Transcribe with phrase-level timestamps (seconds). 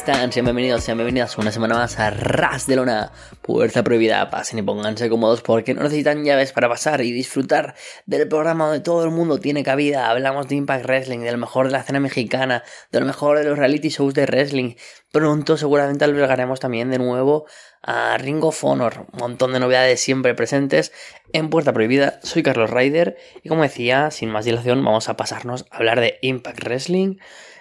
[0.00, 0.32] ¿Cómo están?
[0.32, 3.12] Sean bienvenidos, sean bienvenidas una semana más a Ras de Lona.
[3.42, 7.74] Puerta prohibida, pasen y pónganse cómodos porque no necesitan llaves para pasar y disfrutar
[8.06, 10.08] del programa donde todo el mundo tiene cabida.
[10.08, 13.44] Hablamos de Impact Wrestling, de lo mejor de la escena mexicana, de lo mejor de
[13.44, 14.74] los reality shows de wrestling.
[15.12, 17.44] Pronto seguramente albergaremos también de nuevo
[17.82, 19.06] a Ring of Honor.
[19.12, 20.92] Un montón de novedades siempre presentes
[21.34, 22.20] en Puerta Prohibida.
[22.22, 26.18] Soy Carlos Ryder y como decía, sin más dilación, vamos a pasarnos a hablar de
[26.22, 27.16] Impact Wrestling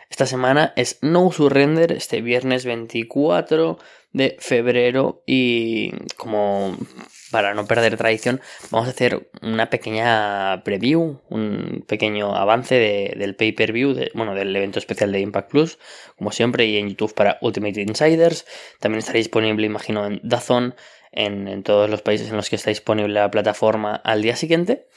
[0.09, 3.77] esta semana es No Surrender, este viernes 24
[4.11, 6.75] de febrero y como
[7.29, 8.41] para no perder tradición
[8.71, 15.11] vamos a hacer una pequeña preview, un pequeño avance del pay-per-view, bueno, del evento especial
[15.11, 15.79] de Impact Plus,
[16.17, 18.47] como siempre, y en YouTube para Ultimate Insiders.
[18.79, 20.73] También estará disponible, imagino, en Dazón,
[21.11, 24.87] en, en todos los países en los que está disponible la plataforma al día siguiente.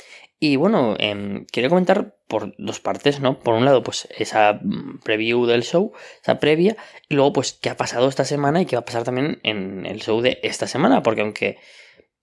[0.44, 3.38] Y bueno, eh, quiero comentar por dos partes, ¿no?
[3.38, 6.76] Por un lado, pues esa mm, preview del show, esa previa,
[7.08, 9.86] y luego, pues, qué ha pasado esta semana y qué va a pasar también en
[9.86, 11.58] el show de esta semana, porque aunque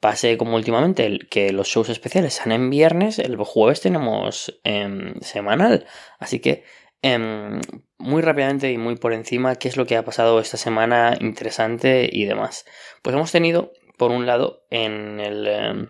[0.01, 5.85] pase como últimamente que los shows especiales sean en viernes, el jueves tenemos eh, semanal,
[6.19, 6.65] así que
[7.01, 7.61] em,
[7.97, 12.09] muy rápidamente y muy por encima, qué es lo que ha pasado esta semana interesante
[12.11, 12.65] y demás.
[13.01, 15.87] Pues hemos tenido, por un lado, en el em,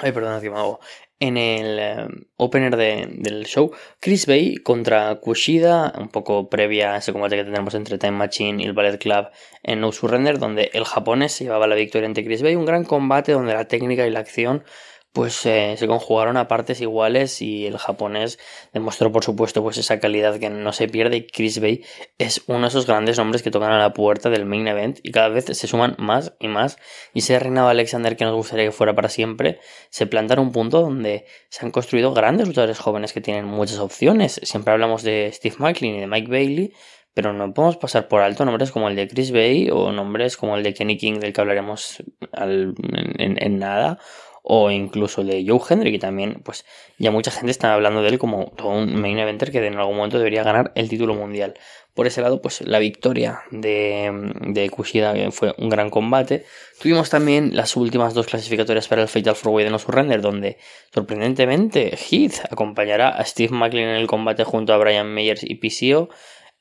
[0.00, 0.80] Ay, perdón, que me hago.
[1.20, 7.12] En el eh, opener del show, Chris Bay contra Kushida, un poco previa a ese
[7.12, 9.28] combate que tendremos entre Time Machine y el Ballet Club
[9.62, 12.56] en No Surrender, donde el japonés se llevaba la victoria ante Chris Bay.
[12.56, 14.64] Un gran combate donde la técnica y la acción
[15.12, 18.38] pues eh, se conjugaron a partes iguales y el japonés
[18.72, 21.18] demostró por supuesto pues esa calidad que no se pierde.
[21.18, 21.84] Y Chris Bay
[22.18, 25.12] es uno de esos grandes nombres que tocan a la puerta del main event y
[25.12, 26.78] cada vez se suman más y más.
[27.12, 30.52] Y ese reinado Alexander que nos gustaría que fuera para siempre se planta en un
[30.52, 34.40] punto donde se han construido grandes luchadores jóvenes que tienen muchas opciones.
[34.42, 36.72] Siempre hablamos de Steve Macklin y de Mike Bailey
[37.14, 40.56] pero no podemos pasar por alto nombres como el de Chris Bay o nombres como
[40.56, 42.02] el de Kenny King del que hablaremos
[42.32, 43.98] en nada
[44.42, 46.64] o incluso de Joe Hendry, que también, pues
[46.98, 49.96] ya mucha gente está hablando de él como todo un main eventer que en algún
[49.96, 51.54] momento debería ganar el título mundial.
[51.94, 56.46] Por ese lado, pues la victoria de, de Kushida fue un gran combate.
[56.80, 60.56] Tuvimos también las últimas dos clasificatorias para el Fatal 4 Way de No Surrender, donde
[60.92, 66.08] sorprendentemente Heath acompañará a Steve Macklin en el combate junto a Brian Meyers y PCO.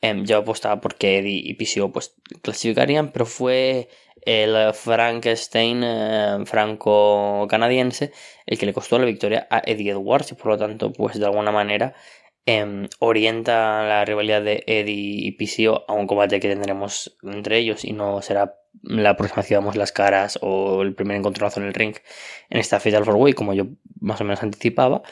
[0.01, 3.87] Em, yo apostaba porque Eddie y PCO pues clasificarían, pero fue
[4.23, 8.11] el Frankenstein eh, franco-canadiense,
[8.47, 11.25] el que le costó la victoria a Eddie Edwards y por lo tanto, pues de
[11.25, 11.93] alguna manera
[12.45, 17.85] em, orienta la rivalidad de Eddie y PCO a un combate que tendremos entre ellos
[17.85, 21.67] y no será la próxima vez que damos las caras o el primer encontronazo en
[21.67, 21.95] el ring
[22.49, 23.65] en esta Fatal 4 Way como yo
[23.99, 25.03] más o menos anticipaba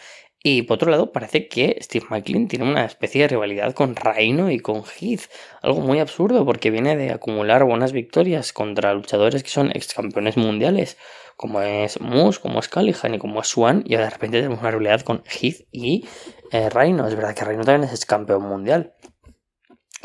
[0.42, 4.50] y por otro lado, parece que Steve McLean tiene una especie de rivalidad con Reino
[4.50, 5.24] y con Heath.
[5.62, 10.38] Algo muy absurdo porque viene de acumular buenas victorias contra luchadores que son ex campeones
[10.38, 10.98] mundiales,
[11.36, 13.84] como es Moose, como es Callihan y como es Swan.
[13.86, 16.08] Y de repente tenemos una rivalidad con Heath y
[16.52, 17.06] eh, Reino.
[17.06, 18.94] Es verdad que Reino también es ex campeón mundial.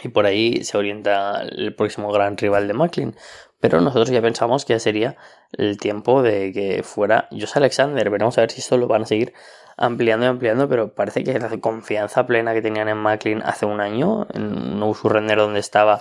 [0.03, 3.15] Y por ahí se orienta el próximo gran rival de McLean.
[3.61, 5.17] Pero nosotros ya pensamos que ya sería
[5.53, 8.11] el tiempo de que fuera Josh Alexander.
[8.11, 9.33] Veremos a ver si esto lo van a seguir
[9.77, 13.81] ampliando y ampliando, pero parece que la confianza plena que tenían en McLean hace un
[13.81, 16.01] año, en un surrender donde estaba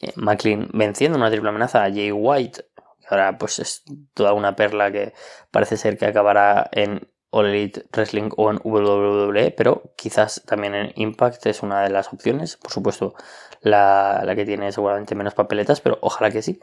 [0.00, 2.66] eh, McLean venciendo una triple amenaza a Jay White,
[3.00, 3.84] que ahora pues es
[4.14, 5.12] toda una perla que
[5.50, 10.92] parece ser que acabará en All Elite Wrestling o en WWE, pero quizás también en
[10.96, 13.14] Impact es una de las opciones, por supuesto
[13.62, 16.60] la, la que tiene seguramente menos papeletas, pero ojalá que sí.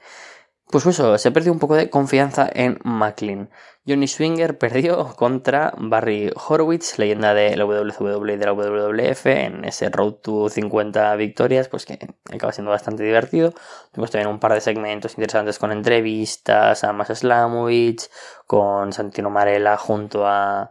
[0.71, 3.49] Pues eso, se perdió un poco de confianza en McLean.
[3.87, 9.65] Johnny Swinger perdió contra Barry Horowitz, leyenda de la WWE y de la WWF, en
[9.65, 11.97] ese Road to 50 victorias, pues que
[12.31, 13.51] acaba siendo bastante divertido.
[13.91, 18.07] Tuvimos también un par de segmentos interesantes con entrevistas a Mas Slamovich,
[18.45, 20.69] con Santino Marella junto a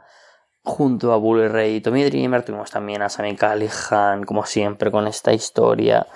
[0.62, 2.44] junto a Bully Ray y Tommy Dreamer.
[2.44, 6.06] Tuvimos también a Sammy Callihan, como siempre, con esta historia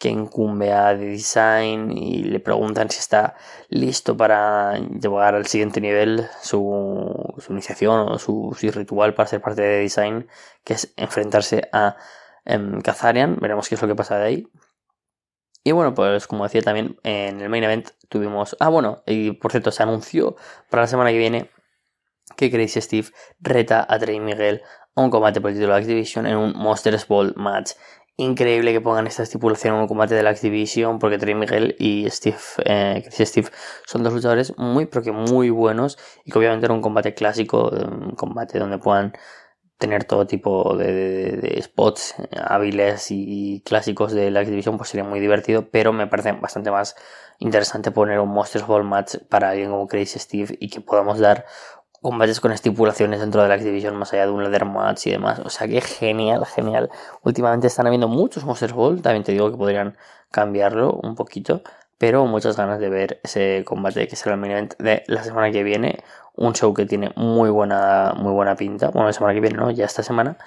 [0.00, 3.36] que incumbe a The Design y le preguntan si está
[3.68, 9.68] listo para llevar al siguiente nivel su, iniciación o su, ritual para ser parte de
[9.76, 10.28] The Design,
[10.64, 11.96] que es enfrentarse a
[12.46, 13.36] em, Kazarian.
[13.40, 14.48] Veremos qué es lo que pasa de ahí.
[15.64, 18.56] Y bueno, pues como decía también en el main event tuvimos...
[18.58, 20.34] Ah, bueno, y por cierto, se anunció
[20.70, 21.50] para la semana que viene
[22.36, 23.08] que Crazy Steve
[23.38, 24.62] reta a Trey Miguel
[24.94, 27.72] a un combate por el título de Activision en un Monsters Ball match
[28.20, 32.08] increíble que pongan esta estipulación en un combate de la X-Division porque Trey Miguel y
[32.10, 33.48] Steve, eh, Steve
[33.86, 37.70] son dos luchadores muy, pero que muy buenos y que obviamente era un combate clásico,
[37.70, 39.12] un combate donde puedan
[39.78, 45.70] tener todo tipo de, spots hábiles y clásicos de la X pues sería muy divertido,
[45.70, 46.96] pero me parece bastante más
[47.38, 51.46] interesante poner un Monsters Ball match para alguien como Crazy Steve y que podamos dar
[52.00, 55.40] combates con estipulaciones dentro de la X-Division más allá de un ladder match y demás.
[55.40, 56.90] O sea que genial, genial.
[57.22, 59.96] Últimamente están habiendo muchos Monsters Ball, también te digo que podrían
[60.30, 61.62] cambiarlo un poquito,
[61.98, 65.50] pero muchas ganas de ver ese combate que será el main event de la semana
[65.52, 66.02] que viene.
[66.34, 68.88] Un show que tiene muy buena, muy buena pinta.
[68.88, 69.70] Bueno, la semana que viene, ¿no?
[69.70, 70.38] Ya esta semana.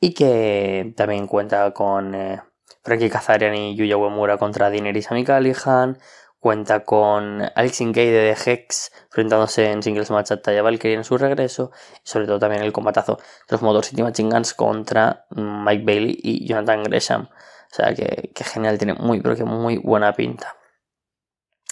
[0.00, 2.40] Y que también cuenta con eh,
[2.82, 5.98] Frankie Kazarian y Yuya Uemura contra Dineris Amikalihan
[6.42, 11.16] Cuenta con Alex Ingay de Hex enfrentándose en singles match a Taya Valkyrie en su
[11.16, 11.70] regreso.
[12.04, 13.22] Y sobre todo también el combatazo de
[13.52, 17.28] los Motor City Machine Guns contra Mike Bailey y Jonathan Gresham.
[17.30, 20.56] O sea que, genial, tiene muy, pero que muy buena pinta.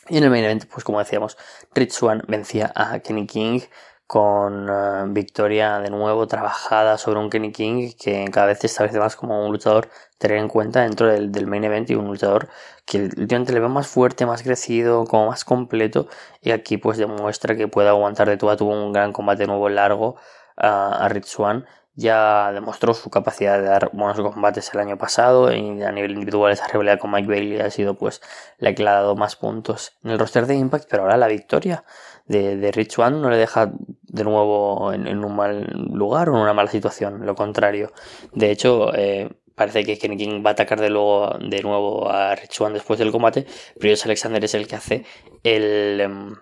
[0.09, 1.37] Y en el main event, pues como decíamos,
[1.75, 3.63] Rich Swan vencía a Kenny King
[4.11, 8.99] con eh, victoria de nuevo trabajada sobre un Kenny King que cada vez se establece
[8.99, 12.49] más como un luchador tener en cuenta dentro del, main event y un luchador
[12.85, 16.09] que últimamente le veo más fuerte, más crecido, como más completo
[16.43, 19.69] y aquí pues demuestra que puede aguantar de todo a tuvo un gran combate nuevo
[19.69, 20.17] largo
[20.57, 21.65] a Rich Swan
[21.95, 26.53] ya demostró su capacidad de dar buenos combates el año pasado y a nivel individual
[26.53, 28.21] esa rivalidad con Mike Bailey ha sido pues
[28.59, 31.27] la que le ha dado más puntos en el roster de Impact pero ahora la
[31.29, 31.85] victoria
[32.27, 33.73] de, de Rich One no le deja
[34.03, 37.93] de nuevo en, un mal lugar o en una mala situación, lo contrario.
[38.33, 42.35] De hecho, eh, parece que Kenny King va a atacar de, luego, de nuevo a
[42.37, 43.47] Rich One después del combate,
[43.79, 45.05] pero Alexander es el que hace
[45.43, 46.01] el...
[46.01, 46.37] Em,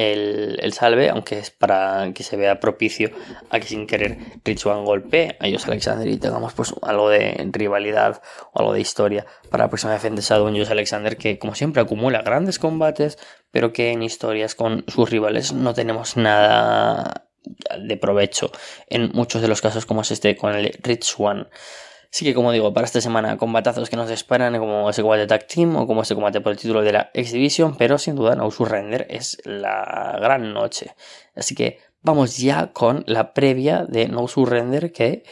[0.00, 3.10] el, salve, aunque es para que se vea propicio
[3.50, 4.18] a que sin querer
[4.66, 9.26] One golpee a ellos Alexander y tengamos pues algo de rivalidad o algo de historia
[9.50, 13.18] para la próxima defensa de un Alexander que como siempre acumula grandes combates
[13.50, 17.26] pero que en historias con sus rivales no tenemos nada
[17.78, 18.50] de provecho
[18.88, 21.46] en muchos de los casos como es este con el Rich One.
[22.12, 25.46] Así que, como digo, para esta semana, combatazos que nos esperan, como ese combate tag
[25.46, 28.34] team o como ese combate por el título de la X Division, pero sin duda
[28.34, 30.94] No Surrender es la gran noche.
[31.36, 35.22] Así que vamos ya con la previa de No Surrender que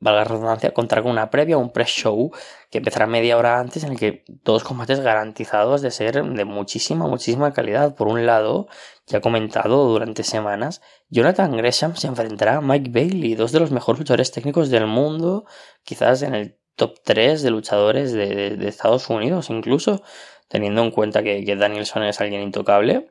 [0.00, 2.30] valga la redundancia, contra una previa, un pre-show
[2.70, 7.06] que empezará media hora antes en el que todos combates garantizados de ser de muchísima,
[7.06, 7.94] muchísima calidad.
[7.94, 8.68] Por un lado,
[9.06, 14.00] ya comentado durante semanas, Jonathan Gresham se enfrentará a Mike Bailey, dos de los mejores
[14.00, 15.44] luchadores técnicos del mundo,
[15.84, 20.02] quizás en el top 3 de luchadores de, Estados Unidos, incluso
[20.48, 23.10] teniendo en cuenta que, que Danielson es alguien intocable.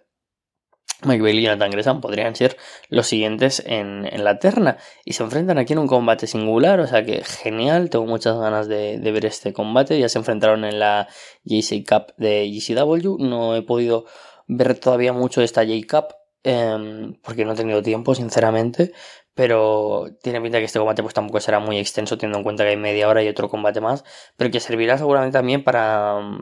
[1.05, 2.57] Mike Bailey y Jonathan Gresham podrían ser
[2.89, 7.03] los siguientes en, la terna y se enfrentan aquí en un combate singular, o sea
[7.03, 11.07] que genial, tengo muchas ganas de, ver este combate, ya se enfrentaron en la
[11.43, 14.05] JC Cup de GCW, no he podido
[14.47, 18.93] ver todavía mucho de esta J Cup em, porque no he tenido tiempo sinceramente,
[19.35, 22.71] pero tiene pinta que este combate pues tampoco será muy extenso teniendo en cuenta que
[22.71, 24.03] hay media hora y otro combate más,
[24.37, 26.39] pero que servirá seguramente también para mm,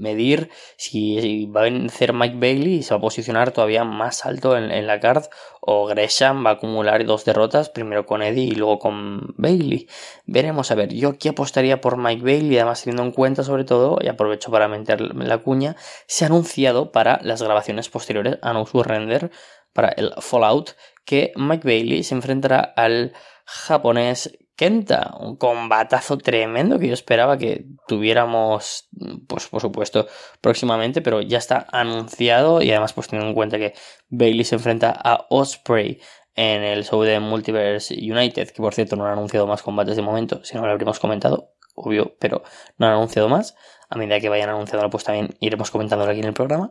[0.00, 4.56] medir si, va a vencer Mike Bailey y se va a posicionar todavía más alto
[4.56, 5.24] en, la card
[5.60, 9.88] o Gresham va a acumular dos derrotas, primero con Eddie y luego con Bailey.
[10.26, 13.98] Veremos a ver, yo aquí apostaría por Mike Bailey, además teniendo en cuenta sobre todo,
[14.02, 15.76] y aprovecho para meter la cuña,
[16.06, 19.30] se ha anunciado para las grabaciones posteriores a No Surrender
[19.74, 23.12] para el Fallout que Mike Bailey se enfrentará al
[23.44, 28.88] japonés Kenta, un combatazo tremendo que yo esperaba que tuviéramos,
[29.26, 30.06] pues por supuesto,
[30.40, 33.74] próximamente, pero ya está anunciado y además pues teniendo en cuenta que
[34.10, 36.00] Bailey se enfrenta a Osprey
[36.36, 40.02] en el show de Multiverse United, que por cierto no han anunciado más combates de
[40.02, 42.44] momento, si no lo habríamos comentado, obvio, pero
[42.78, 43.56] no han anunciado más.
[43.88, 46.70] A medida que vayan anunciándolo, pues también iremos comentándolo aquí en el programa.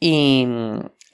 [0.00, 0.46] Y,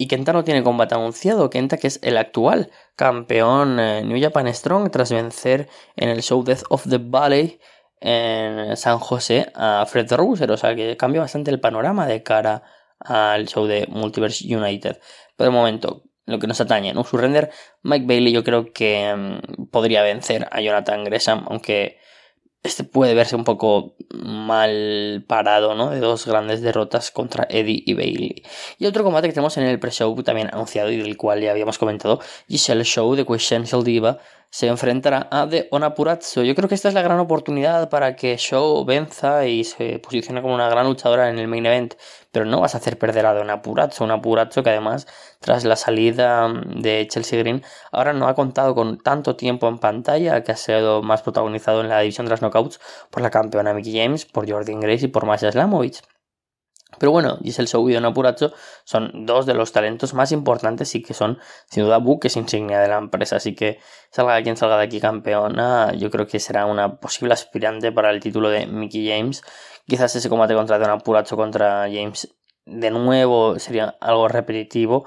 [0.03, 1.49] y Kenta no tiene combate anunciado.
[1.49, 6.43] Kenta, que es el actual campeón eh, New Japan Strong, tras vencer en el show
[6.43, 7.61] Death of the Valley
[8.01, 10.51] en San José a Fred Rouser.
[10.51, 12.65] O sea que cambia bastante el panorama de cara
[12.99, 14.99] al show de Multiverse United.
[15.37, 17.05] Pero de momento, lo que nos atañe, ¿no?
[17.05, 22.01] Surrender, Mike Bailey yo creo que mm, podría vencer a Jonathan Gresham, aunque
[22.62, 25.90] este puede verse un poco mal parado, ¿no?
[25.90, 28.42] De dos grandes derrotas contra Eddie y Bailey.
[28.78, 31.78] Y otro combate que tenemos en el pre-show también anunciado y del cual ya habíamos
[31.78, 34.19] comentado, Giselle Show de Quintessential Diva
[34.53, 36.43] se enfrentará a The Onapurazzo.
[36.43, 40.43] Yo creo que esta es la gran oportunidad para que Show venza y se posicione
[40.43, 41.95] como una gran luchadora en el main event,
[42.31, 45.07] pero no vas a hacer perder a The Onapurazzo, un Apurazzo que además
[45.41, 50.43] tras la salida de Chelsea Green ahora no ha contado con tanto tiempo en pantalla,
[50.45, 52.79] que ha sido más protagonizado en la división de las knockouts
[53.11, 56.03] por la campeona Mickey James, por Jordan Grace y por Masha Slamovich.
[56.99, 58.53] Pero bueno, Giselle Show y Don Apuracho
[58.85, 61.39] son dos de los talentos más importantes y que son,
[61.71, 63.37] sin duda, buques insignia de la empresa.
[63.37, 63.79] Así que
[64.11, 68.11] salga de quien salga de aquí campeona, yo creo que será una posible aspirante para
[68.11, 69.43] el título de Mickey James.
[69.87, 72.29] Quizás ese combate contra Don Apuracho contra James
[72.65, 75.07] de nuevo sería algo repetitivo.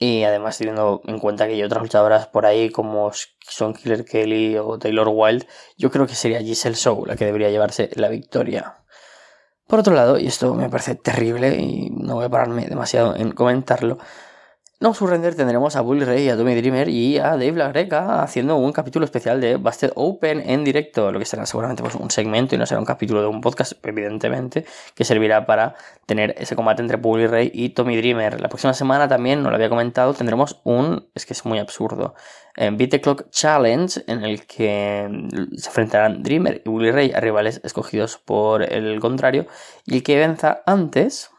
[0.00, 4.56] Y además teniendo en cuenta que hay otras luchadoras por ahí como son Killer Kelly
[4.56, 8.76] o Taylor Wilde, yo creo que sería Giselle Show la que debería llevarse la victoria.
[9.68, 13.32] Por otro lado, y esto me parece terrible y no voy a pararme demasiado en
[13.32, 13.98] comentarlo,
[14.80, 18.70] no Surrender tendremos a Bully Ray, a Tommy Dreamer y a Dave LaGreca haciendo un
[18.70, 22.58] capítulo especial de Busted Open en directo, lo que será seguramente pues, un segmento y
[22.58, 25.74] no será un capítulo de un podcast, evidentemente, que servirá para
[26.06, 28.40] tener ese combate entre Bully Ray y Tommy Dreamer.
[28.40, 32.14] La próxima semana también, no lo había comentado, tendremos un, es que es muy absurdo,
[32.54, 35.08] en Beat the Clock Challenge en el que
[35.56, 39.46] se enfrentarán Dreamer y Bully Ray a rivales escogidos por el contrario
[39.86, 41.32] y el que venza antes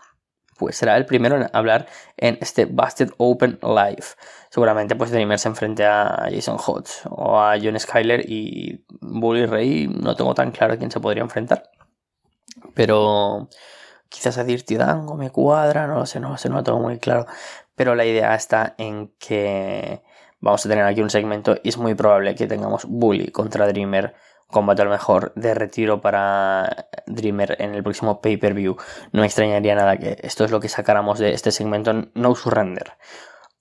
[0.59, 1.87] pues será el primero en hablar
[2.17, 4.03] en este Busted Open Live.
[4.49, 9.87] Seguramente pues Dreamer se enfrente a Jason Hodge o a John Skyler y Bully Ray
[9.87, 11.63] no tengo tan claro quién se podría enfrentar.
[12.75, 13.47] Pero
[14.09, 16.79] quizás a Dirty Dango me cuadra, no lo sé, no lo sé, no lo tengo
[16.79, 17.25] muy claro.
[17.75, 20.03] Pero la idea está en que
[20.41, 24.13] vamos a tener aquí un segmento y es muy probable que tengamos Bully contra Dreamer
[24.49, 28.77] combate a lo mejor de retiro para Dreamer en el próximo pay-per-view.
[29.11, 32.93] No me extrañaría nada que esto es lo que sacáramos de este segmento No Surrender.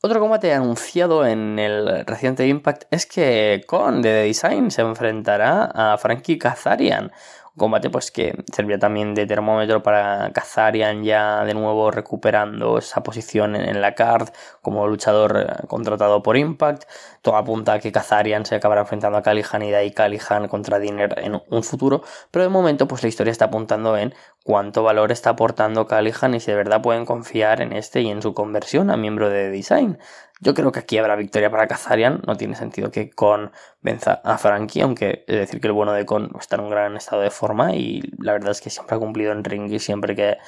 [0.00, 5.64] Otro combate anunciado en el reciente Impact es que Con de The Design se enfrentará
[5.74, 7.10] a Frankie Kazarian,
[7.58, 13.54] combate pues que servía también de termómetro para Kazarian ya de nuevo recuperando esa posición
[13.56, 14.30] en la card
[14.62, 16.84] como luchador eh, contratado por Impact.
[17.20, 20.78] Todo apunta a que Kazarian se acabará enfrentando a Callihan y de ahí Callihan contra
[20.78, 25.12] Dinner en un futuro, pero de momento pues la historia está apuntando en cuánto valor
[25.12, 28.90] está aportando Callihan y si de verdad pueden confiar en este y en su conversión
[28.90, 29.98] a miembro de Design.
[30.40, 32.22] Yo creo que aquí habrá victoria para Kazarian.
[32.26, 36.06] No tiene sentido que Con venza a Frankie, aunque es decir que el bueno de
[36.06, 38.98] Con está en un gran estado de forma y la verdad es que siempre ha
[38.98, 40.38] cumplido en ring y siempre que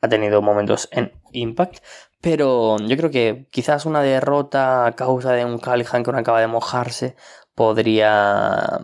[0.00, 1.78] ha tenido momentos en Impact.
[2.20, 6.40] Pero yo creo que quizás una derrota a causa de un Callihan que no acaba
[6.40, 7.16] de mojarse
[7.54, 8.80] podría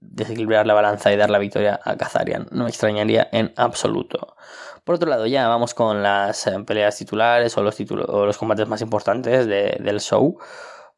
[0.00, 2.46] desequilibrar la balanza y dar la victoria a Kazarian.
[2.50, 4.36] No me extrañaría en absoluto.
[4.84, 8.66] Por otro lado, ya vamos con las eh, peleas titulares o los, o los combates
[8.66, 10.38] más importantes del show.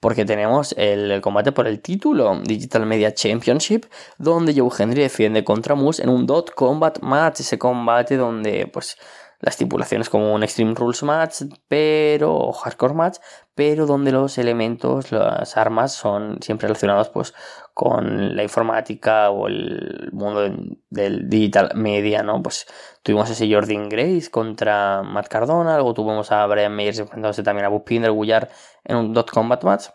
[0.00, 3.86] Porque tenemos el combate por el título Digital Media Championship,
[4.18, 7.40] donde Joe Henry defiende contra Moose en un dot combat match.
[7.40, 8.96] Ese combate donde, pues,
[9.44, 13.18] la estipulación es como un Extreme Rules match, pero o hardcore match,
[13.54, 17.34] pero donde los elementos, las armas son siempre relacionados pues
[17.74, 20.50] con la informática o el mundo
[20.88, 22.42] del digital media, ¿no?
[22.42, 22.66] Pues
[23.02, 27.68] tuvimos ese Jordan Grace contra Matt Cardona, luego tuvimos a Brian Meyers enfrentándose también a
[27.68, 28.48] Bupinder Gullar
[28.82, 29.88] en un dot combat match.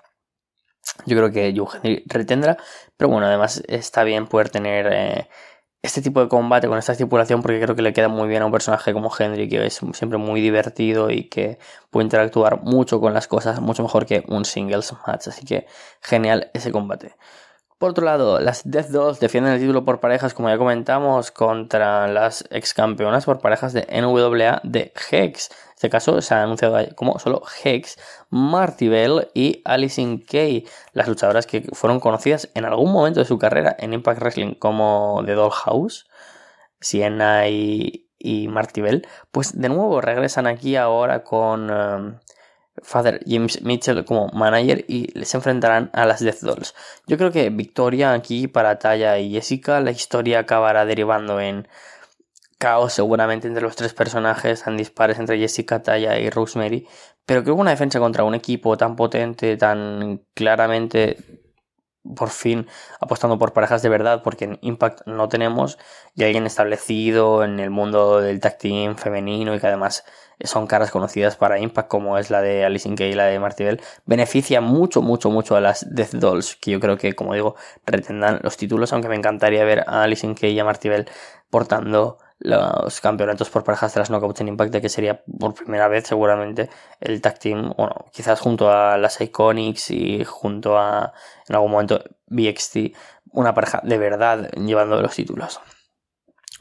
[1.07, 2.55] Yo creo que Joe retendrá,
[2.97, 5.29] pero bueno, además está bien poder tener eh,
[5.81, 8.45] este tipo de combate con esta estipulación porque creo que le queda muy bien a
[8.45, 11.57] un personaje como Henry que es siempre muy divertido y que
[11.89, 15.67] puede interactuar mucho con las cosas mucho mejor que un singles match así que
[16.01, 17.15] genial ese combate
[17.79, 22.09] por otro lado, las Death Dolls defienden el título por parejas, como ya comentamos, contra
[22.09, 25.49] las ex campeonas por parejas de NWA de Hex.
[25.79, 27.97] Este caso se ha anunciado como solo Hex,
[28.29, 33.37] Marty Bell y Alison Kay, las luchadoras que fueron conocidas en algún momento de su
[33.37, 36.09] carrera en Impact Wrestling como The Dollhouse,
[36.81, 41.71] Sienna y, y Marty Bell, pues de nuevo regresan aquí ahora con...
[41.71, 42.19] Um,
[42.81, 46.75] Father James Mitchell como manager y se enfrentarán a las Death Dolls.
[47.07, 49.81] Yo creo que victoria aquí para Taya y Jessica.
[49.81, 51.67] La historia acabará derivando en
[52.59, 56.87] caos seguramente entre los tres personajes, tan dispares entre Jessica, Taya y Rosemary.
[57.25, 61.17] Pero creo que una defensa contra un equipo tan potente, tan claramente
[62.15, 62.67] por fin
[63.01, 65.77] apostando por parejas de verdad, porque en Impact no tenemos,
[66.15, 70.03] y alguien establecido en el mundo del tag team femenino y que además
[70.43, 73.81] son caras conocidas para Impact, como es la de Alice Kay y la de Martibel,
[74.05, 78.39] beneficia mucho, mucho, mucho a las Death Dolls, que yo creo que, como digo, retendan
[78.43, 81.09] los títulos, aunque me encantaría ver a Alice Kay y a Martibel
[81.49, 86.69] portando los campeonatos por parejas las Knockouts en Impact, que sería por primera vez seguramente
[87.01, 91.13] el tag team, bueno, quizás junto a las Iconics y junto a,
[91.47, 92.95] en algún momento, BXT,
[93.31, 95.59] una pareja de verdad llevando los títulos.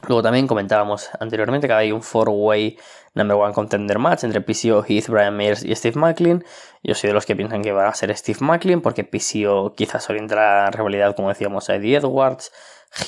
[0.07, 2.77] Luego también comentábamos anteriormente que hay un four-way
[3.15, 6.43] number one contender match entre PCO, Heath, Brian Myers y Steve Macklin.
[6.83, 10.09] Yo soy de los que piensan que va a ser Steve Macklin porque PCO quizás
[10.09, 12.51] orienta la rivalidad, como decíamos, a Eddie Edwards.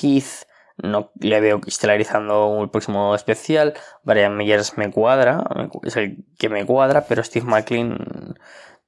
[0.02, 3.74] Heath no le veo estelarizando un próximo especial.
[4.02, 5.44] Brian Meyers me cuadra,
[5.82, 8.38] es el que me cuadra, pero Steve McLean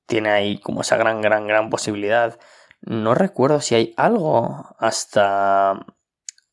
[0.06, 2.38] tiene ahí como esa gran, gran, gran posibilidad.
[2.82, 5.86] No recuerdo si hay algo hasta,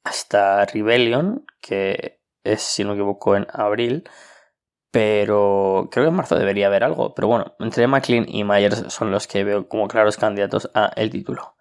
[0.03, 4.09] hasta Rebellion, que es, si no me equivoco, en abril.
[4.91, 7.13] Pero creo que en marzo debería haber algo.
[7.15, 11.09] Pero bueno, entre McLean y Myers son los que veo como claros candidatos a el
[11.09, 11.55] título.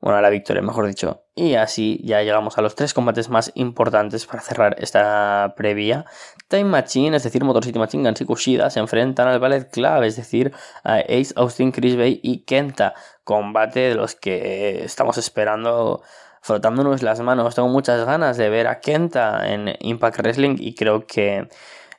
[0.00, 1.24] Bueno, a la victoria, mejor dicho.
[1.34, 6.04] Y así ya llegamos a los tres combates más importantes para cerrar esta previa.
[6.48, 10.02] Time Machine, es decir, Motor City Machine Guns y Kushida se enfrentan al Ballet Club,
[10.02, 10.52] es decir,
[10.84, 12.94] a Ace, Austin, Chris Bay y Kenta.
[13.24, 16.02] Combate de los que estamos esperando
[16.42, 17.54] frotándonos las manos.
[17.54, 21.48] Tengo muchas ganas de ver a Kenta en Impact Wrestling y creo que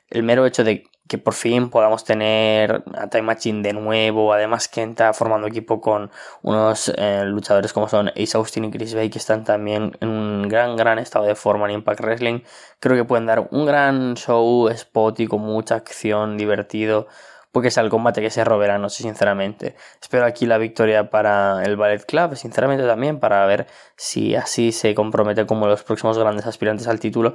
[0.08, 4.68] el mero hecho de que por fin podamos tener a Time Machine de nuevo, además
[4.68, 6.10] Kenta formando equipo con
[6.42, 10.48] unos eh, luchadores como son Ace Austin y Chris Bay que están también en un
[10.48, 12.40] gran gran estado de forma en Impact Wrestling,
[12.78, 17.08] creo que pueden dar un gran show spot y con mucha acción, divertido,
[17.52, 19.74] porque es el combate que se robará, no sé sinceramente.
[20.00, 24.94] Espero aquí la victoria para el Ballet Club, sinceramente también, para ver si así se
[24.94, 27.34] compromete como los próximos grandes aspirantes al título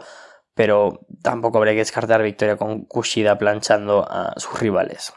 [0.53, 5.13] pero tampoco habría que descartar victoria con Kushida planchando a sus rivales.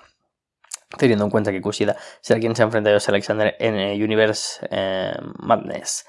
[0.99, 6.07] Teniendo en cuenta que Kushida será quien se enfrenta a Alexander en Universe eh, Madness.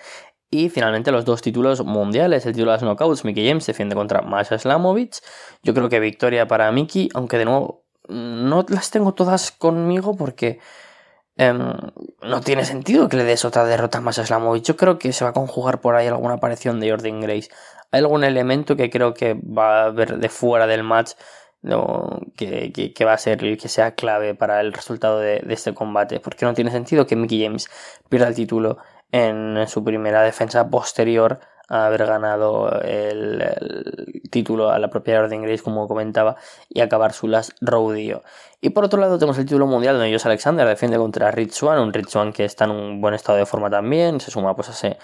[0.50, 2.46] Y finalmente los dos títulos mundiales.
[2.46, 5.18] El título de las Knockouts, Mickey James defiende contra Masha Slamovic.
[5.62, 10.60] Yo creo que victoria para Mickey, aunque de nuevo no las tengo todas conmigo porque
[11.36, 11.74] em,
[12.22, 14.64] no tiene sentido que le des otra derrota a Masha Slamovic.
[14.64, 17.50] Yo creo que se va a conjugar por ahí alguna aparición de Jordan Grace
[17.92, 21.12] hay algún elemento que creo que va a haber de fuera del match
[22.36, 26.20] que, va a ser que sea clave para el resultado de, este combate.
[26.20, 27.70] Porque no tiene sentido que Mickey James
[28.10, 28.78] pierda el título
[29.12, 33.44] en su primera defensa posterior haber ganado el,
[34.30, 36.36] título a la propia Orden Grace, como comentaba,
[36.70, 38.24] y acabar su last rodeo.
[38.62, 41.80] Y por otro lado tenemos el título mundial donde ellos Alexander defiende contra Rich Swan,
[41.80, 44.70] un Rich Swan que está en un buen estado de forma también, se suma pues
[44.70, 44.98] a ese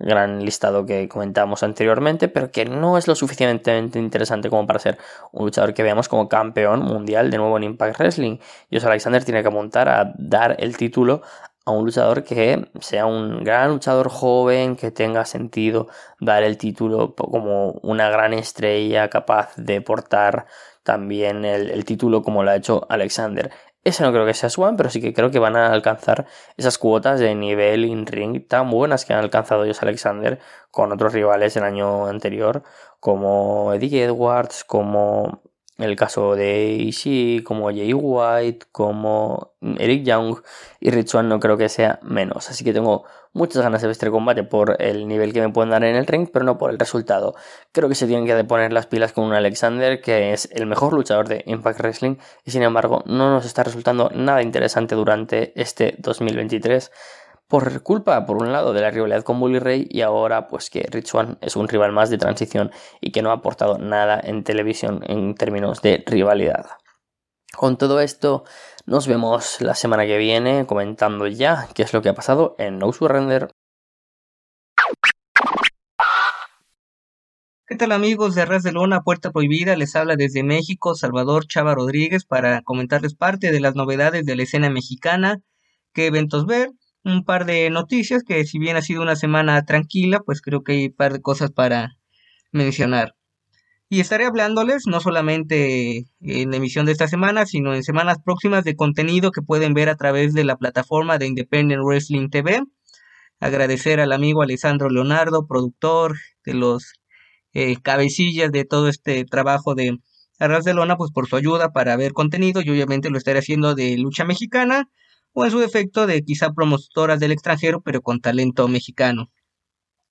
[0.00, 4.98] gran listado que comentamos anteriormente, pero que no es lo suficientemente interesante como para ser
[5.32, 8.38] un luchador que veamos como campeón mundial de nuevo en Impact Wrestling.
[8.72, 11.22] Jose Alexander tiene que apuntar a dar el título
[11.70, 15.88] a un luchador que sea un gran luchador joven, que tenga sentido
[16.20, 20.46] dar el título como una gran estrella capaz de portar
[20.82, 23.50] también el, título como lo ha hecho Alexander.
[23.82, 26.76] Ese no creo que sea Swan, pero sí que creo que van a alcanzar esas
[26.76, 30.38] cuotas de nivel in-ring tan buenas que han alcanzado ellos Alexander
[30.70, 32.62] con otros rivales el año anterior,
[33.00, 35.42] como Eddie Edwards, como
[35.82, 40.36] el caso de Ishii, como Jay White, como Eric Young
[40.80, 42.50] y Rich no creo que sea menos.
[42.50, 45.70] Así que tengo muchas ganas de ver este combate por el nivel que me pueden
[45.70, 47.34] dar en el ring, pero no por el resultado.
[47.72, 50.92] Creo que se tienen que poner las pilas con un Alexander que es el mejor
[50.92, 55.94] luchador de Impact Wrestling y sin embargo no nos está resultando nada interesante durante este
[55.98, 56.90] 2023
[57.50, 60.86] por culpa, por un lado, de la rivalidad con Bully Ray y ahora pues que
[60.88, 64.44] Rich Swan es un rival más de transición y que no ha aportado nada en
[64.44, 66.66] televisión en términos de rivalidad.
[67.56, 68.44] Con todo esto,
[68.86, 72.78] nos vemos la semana que viene comentando ya qué es lo que ha pasado en
[72.78, 73.50] No Surrender.
[77.66, 79.74] ¿Qué tal amigos de Ras de Lona, Puerta Prohibida?
[79.74, 84.44] Les habla desde México Salvador Chava Rodríguez para comentarles parte de las novedades de la
[84.44, 85.40] escena mexicana,
[85.92, 86.70] qué eventos ver
[87.04, 90.72] un par de noticias que si bien ha sido una semana tranquila, pues creo que
[90.72, 91.96] hay un par de cosas para
[92.52, 93.14] mencionar.
[93.88, 98.64] Y estaré hablándoles no solamente en la emisión de esta semana, sino en semanas próximas
[98.64, 102.62] de contenido que pueden ver a través de la plataforma de Independent Wrestling TV.
[103.40, 106.92] Agradecer al amigo Alessandro Leonardo, productor de los
[107.52, 109.98] eh, cabecillas de todo este trabajo de
[110.38, 113.74] Arras de Lona, pues por su ayuda para ver contenido y obviamente lo estaré haciendo
[113.74, 114.88] de lucha mexicana
[115.32, 119.30] o en su defecto de quizá promotoras del extranjero pero con talento mexicano.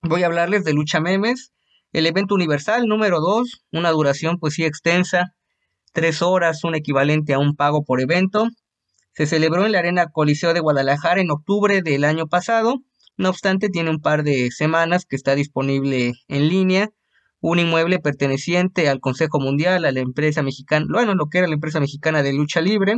[0.01, 1.51] Voy a hablarles de Lucha Memes,
[1.91, 5.33] el evento universal número 2, una duración pues sí extensa,
[5.91, 8.47] tres horas, un equivalente a un pago por evento.
[9.13, 12.79] Se celebró en la Arena Coliseo de Guadalajara en octubre del año pasado,
[13.17, 16.89] no obstante tiene un par de semanas que está disponible en línea,
[17.41, 21.55] un inmueble perteneciente al Consejo Mundial, a la empresa mexicana, bueno, lo que era la
[21.55, 22.95] empresa mexicana de lucha libre,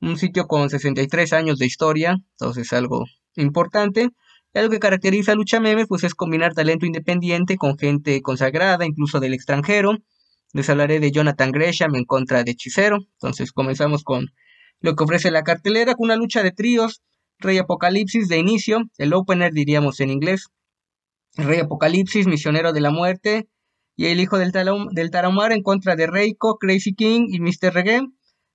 [0.00, 3.04] un sitio con 63 años de historia, entonces algo
[3.36, 4.10] importante.
[4.52, 8.84] Y algo que caracteriza a Lucha Memes pues es combinar talento independiente con gente consagrada,
[8.84, 9.98] incluso del extranjero.
[10.52, 12.98] Les hablaré de Jonathan Gresham en contra de Hechicero.
[13.12, 14.26] Entonces comenzamos con
[14.80, 17.02] lo que ofrece la cartelera, con una lucha de tríos,
[17.38, 20.48] Rey Apocalipsis de inicio, el opener diríamos en inglés.
[21.36, 23.48] Rey Apocalipsis, Misionero de la Muerte,
[23.96, 25.10] y el Hijo del, del
[25.52, 27.72] en contra de Reiko, Crazy King y Mr.
[27.72, 28.02] Reggae.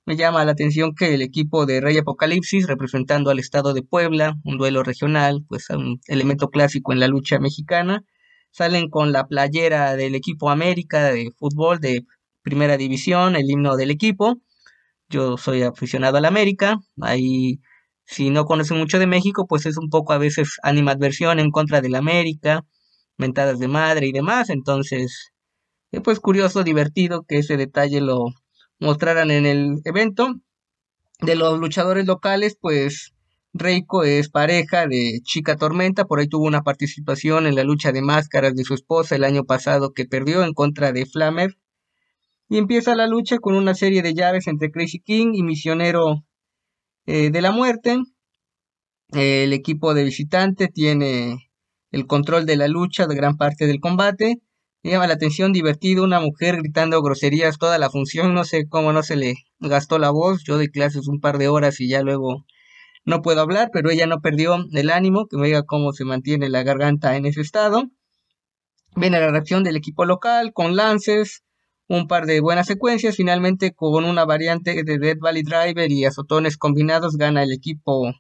[0.08, 4.36] Me llama la atención que el equipo de Rey Apocalipsis, representando al estado de Puebla,
[4.44, 8.04] un duelo regional, pues un elemento clásico en la lucha mexicana,
[8.52, 12.06] salen con la playera del equipo América de fútbol de
[12.44, 14.36] primera división, el himno del equipo.
[15.10, 17.60] Yo soy aficionado al América, ahí
[18.06, 21.82] si no conocen mucho de México, pues es un poco a veces animadversión en contra
[21.82, 22.64] del América,
[23.18, 25.32] mentadas de madre y demás, entonces,
[25.92, 28.28] es pues curioso, divertido que ese detalle lo
[28.80, 30.36] mostraran en el evento.
[31.22, 33.14] De los luchadores locales, pues
[33.54, 38.02] Reiko es pareja de Chica Tormenta, por ahí tuvo una participación en la lucha de
[38.02, 41.58] máscaras de su esposa el año pasado que perdió en contra de Flammer.
[42.50, 46.26] Y empieza la lucha con una serie de llaves entre Crazy King y Misionero
[47.06, 47.98] eh, de la Muerte.
[49.14, 51.50] el equipo de visitante tiene
[51.92, 54.42] el control de la lucha de gran parte del combate
[54.92, 58.36] llama la atención divertido una mujer gritando groserías toda la función.
[58.36, 60.44] No sé cómo no se le gastó la voz.
[60.44, 62.46] Yo doy clases un par de horas y ya luego
[63.04, 65.28] no puedo hablar, pero ella no perdió el ánimo.
[65.28, 67.86] Que me diga cómo se mantiene la garganta en ese estado.
[68.96, 71.44] Viene la reacción del equipo local con lances,
[71.88, 73.16] un par de buenas secuencias.
[73.16, 78.14] Finalmente, con una variante de Dead Valley Driver y azotones combinados, gana el equipo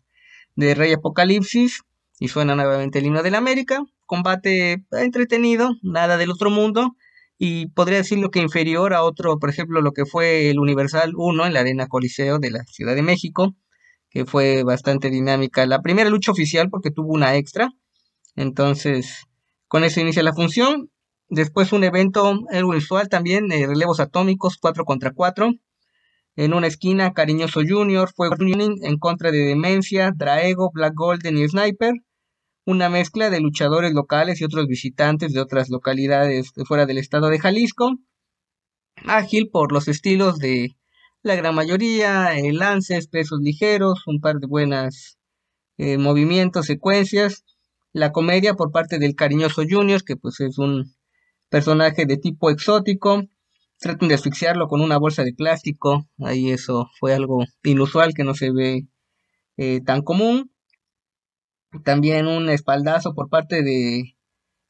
[0.55, 1.83] de Rey Apocalipsis
[2.19, 6.95] y suena nuevamente el himno de la América combate entretenido, nada del otro mundo,
[7.37, 11.45] y podría decirlo que inferior a otro, por ejemplo, lo que fue el Universal 1
[11.45, 13.55] en la Arena Coliseo de la Ciudad de México,
[14.09, 15.65] que fue bastante dinámica.
[15.65, 17.69] La primera lucha oficial porque tuvo una extra,
[18.35, 19.23] entonces
[19.67, 20.89] con eso inicia la función.
[21.27, 25.51] Después un evento usual también, de relevos atómicos 4 contra 4.
[26.37, 31.93] En una esquina, Cariñoso Junior, fue en contra de Demencia, Draego, Black Golden y Sniper
[32.65, 37.29] una mezcla de luchadores locales y otros visitantes de otras localidades de fuera del estado
[37.29, 37.97] de Jalisco.
[39.05, 40.75] Ágil por los estilos de
[41.21, 45.17] la gran mayoría, eh, lances, pesos ligeros, un par de buenas
[45.77, 47.43] eh, movimientos, secuencias.
[47.93, 50.95] La comedia por parte del cariñoso Junior, que pues es un
[51.49, 53.23] personaje de tipo exótico.
[53.79, 56.07] Tratan de asfixiarlo con una bolsa de plástico.
[56.19, 58.87] Ahí eso fue algo inusual que no se ve
[59.57, 60.51] eh, tan común.
[61.83, 64.15] También un espaldazo por parte de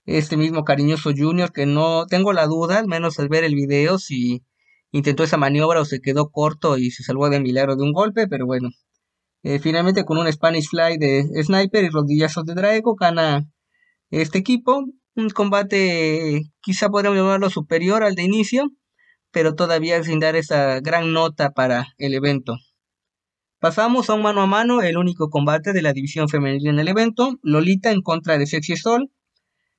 [0.05, 3.97] este mismo cariñoso Junior que no tengo la duda, al menos al ver el video,
[3.97, 4.43] si
[4.91, 8.27] intentó esa maniobra o se quedó corto y se salvó de milagro de un golpe,
[8.27, 8.69] pero bueno.
[9.43, 13.45] Eh, finalmente con un Spanish Fly de Sniper y rodillazos de Drago gana
[14.09, 14.83] este equipo.
[15.15, 18.71] Un combate quizá podríamos llamarlo superior al de inicio,
[19.31, 22.55] pero todavía sin dar esa gran nota para el evento.
[23.65, 26.87] Pasamos a un mano a mano, el único combate de la división femenina en el
[26.87, 29.09] evento, Lolita en contra de Sexy Sol.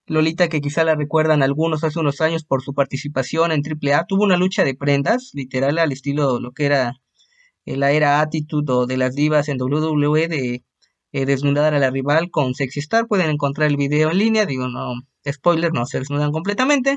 [0.07, 4.25] Lolita que quizá la recuerdan algunos hace unos años por su participación en AAA, tuvo
[4.25, 6.95] una lucha de prendas, literal al estilo lo que era
[7.65, 10.65] la era Attitude o de las divas en WWE de
[11.13, 13.07] eh, desnudar a la rival con Sexy Star.
[13.07, 14.95] Pueden encontrar el video en línea, digo, no,
[15.31, 16.97] spoiler, no se desnudan completamente,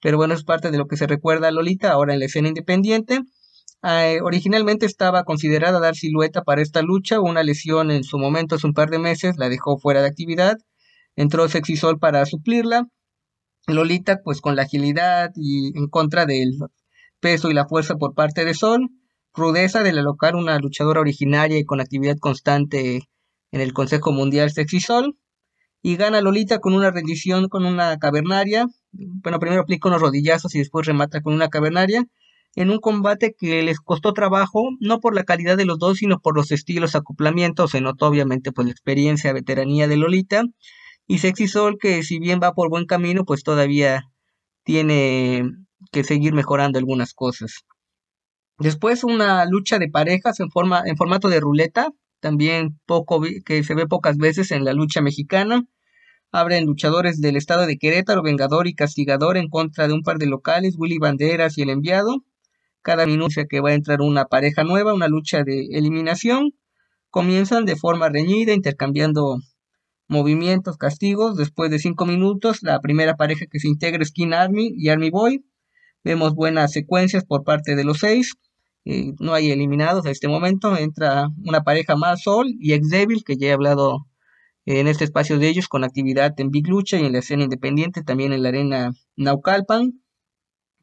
[0.00, 2.46] pero bueno, es parte de lo que se recuerda a Lolita ahora en la escena
[2.46, 3.18] independiente.
[3.82, 8.66] Eh, originalmente estaba considerada dar silueta para esta lucha, una lesión en su momento hace
[8.66, 10.58] un par de meses la dejó fuera de actividad,
[11.16, 12.86] entró Sexy Sol para suplirla,
[13.66, 16.58] Lolita pues con la agilidad y en contra del
[17.20, 18.90] peso y la fuerza por parte de Sol,
[19.34, 23.08] rudeza de alocar una luchadora originaria y con actividad constante
[23.50, 25.16] en el Consejo Mundial Sexy Sol,
[25.82, 30.58] y gana Lolita con una rendición con una cavernaria, bueno primero aplica unos rodillazos y
[30.58, 32.04] después remata con una cavernaria,
[32.56, 36.18] en un combate que les costó trabajo, no por la calidad de los dos, sino
[36.20, 40.44] por los estilos, acoplamientos, se notó obviamente pues la experiencia, veteranía de Lolita,
[41.06, 44.04] y Sexy Sol que si bien va por buen camino, pues todavía
[44.64, 45.44] tiene
[45.92, 47.64] que seguir mejorando algunas cosas.
[48.58, 53.74] Después una lucha de parejas en, forma, en formato de ruleta, también poco que se
[53.74, 55.64] ve pocas veces en la lucha mexicana.
[56.30, 60.26] Abren luchadores del estado de Querétaro, Vengador y Castigador en contra de un par de
[60.26, 62.22] locales, Willy Banderas y el enviado.
[62.82, 66.54] Cada minuto que va a entrar una pareja nueva, una lucha de eliminación.
[67.10, 69.38] Comienzan de forma reñida, intercambiando
[70.08, 71.36] movimientos, castigos.
[71.36, 75.10] Después de cinco minutos, la primera pareja que se integra es King Army y Army
[75.10, 75.44] Boy.
[76.02, 78.34] Vemos buenas secuencias por parte de los seis.
[78.86, 80.76] Eh, no hay eliminados en este momento.
[80.76, 84.06] Entra una pareja más, Sol y Ex Devil, que ya he hablado
[84.64, 88.02] en este espacio de ellos con actividad en Big Lucha y en la escena independiente,
[88.02, 90.02] también en la arena Naucalpan.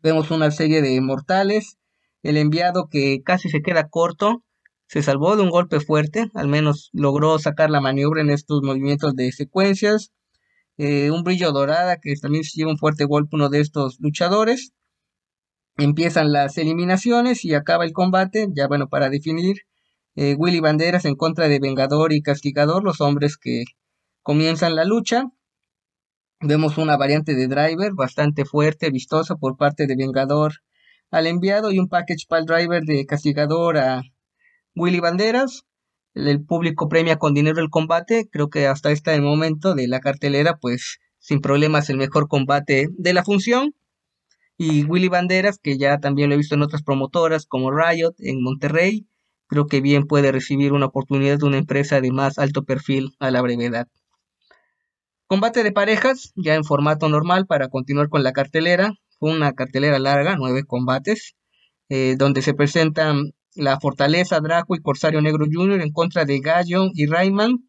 [0.03, 1.77] Vemos una serie de mortales
[2.27, 4.43] el enviado que casi se queda corto
[4.87, 9.15] se salvó de un golpe fuerte, al menos logró sacar la maniobra en estos movimientos
[9.15, 10.11] de secuencias.
[10.77, 14.73] eh, un brillo dorada que también se lleva un fuerte golpe uno de estos luchadores.
[15.77, 19.57] Empiezan las eliminaciones y acaba el combate, ya bueno, para definir
[20.15, 23.63] eh, Willy Banderas en contra de Vengador y Castigador, los hombres que
[24.21, 25.25] comienzan la lucha.
[26.41, 30.53] Vemos una variante de driver bastante fuerte, vistosa por parte de Vengador
[31.11, 34.03] al enviado y un package para el driver de Castigador a
[34.75, 35.63] Willy Banderas.
[36.13, 38.27] El público premia con dinero el combate.
[38.31, 43.13] Creo que hasta este momento de la cartelera, pues sin problemas el mejor combate de
[43.13, 43.75] la función.
[44.57, 48.41] Y Willy Banderas, que ya también lo he visto en otras promotoras como Riot en
[48.41, 49.07] Monterrey,
[49.47, 53.29] creo que bien puede recibir una oportunidad de una empresa de más alto perfil a
[53.29, 53.87] la brevedad.
[55.27, 58.93] Combate de parejas, ya en formato normal para continuar con la cartelera.
[59.19, 61.35] Fue una cartelera larga, nueve combates,
[61.89, 65.81] eh, donde se presentan la Fortaleza, Draco y Corsario Negro Jr.
[65.81, 67.67] en contra de Gallo y Rayman.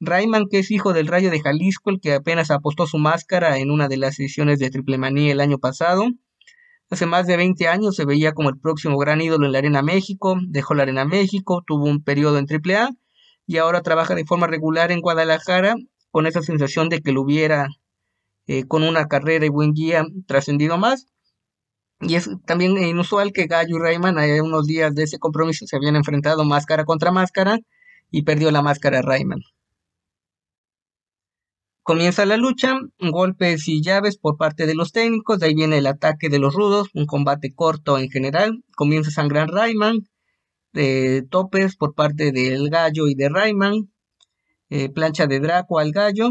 [0.00, 3.70] Rayman, que es hijo del Rayo de Jalisco, el que apenas apostó su máscara en
[3.70, 6.06] una de las ediciones de Triple Manía el año pasado.
[6.88, 9.82] Hace más de 20 años se veía como el próximo gran ídolo en la Arena
[9.82, 12.90] México, dejó la Arena México, tuvo un periodo en AAA
[13.46, 15.74] y ahora trabaja de forma regular en Guadalajara
[16.10, 17.68] con esa sensación de que lo hubiera
[18.46, 21.06] eh, con una carrera y buen guía trascendido más.
[22.00, 25.76] Y es también inusual que Gallo y Rayman a unos días de ese compromiso se
[25.76, 27.58] habían enfrentado máscara contra máscara
[28.10, 29.40] y perdió la máscara Rayman.
[31.82, 35.86] Comienza la lucha, golpes y llaves por parte de los técnicos, de ahí viene el
[35.86, 40.00] ataque de los rudos, un combate corto en general, comienza sangrar Rayman,
[41.30, 43.92] topes por parte del gallo y de Rayman,
[44.68, 46.30] eh, plancha de Draco al gallo,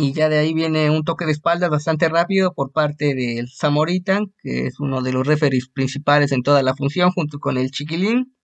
[0.00, 4.20] y ya de ahí viene un toque de espalda bastante rápido por parte del Zamorita,
[4.42, 8.36] que es uno de los referees principales en toda la función, junto con el Chiquilín.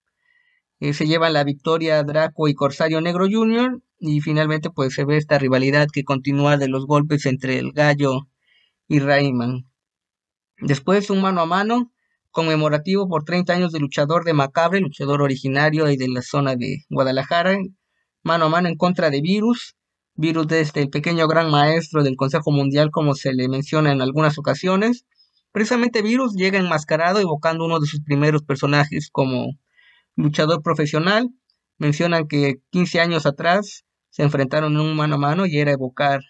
[0.80, 3.80] Eh, se llevan la victoria Draco y Corsario Negro Jr.
[4.00, 8.28] Y finalmente pues se ve esta rivalidad que continúa de los golpes entre el Gallo
[8.88, 9.70] y Rayman.
[10.58, 11.92] Después un mano a mano
[12.32, 16.84] conmemorativo por 30 años de luchador de Macabre, luchador originario y de la zona de
[16.90, 17.56] Guadalajara,
[18.24, 19.76] mano a mano en contra de Virus
[20.16, 24.38] Virus desde el pequeño gran maestro del Consejo Mundial, como se le menciona en algunas
[24.38, 25.06] ocasiones.
[25.52, 29.58] Precisamente Virus llega enmascarado evocando uno de sus primeros personajes como
[30.16, 31.30] luchador profesional.
[31.78, 36.20] Mencionan que 15 años atrás se enfrentaron en un mano a mano y era evocar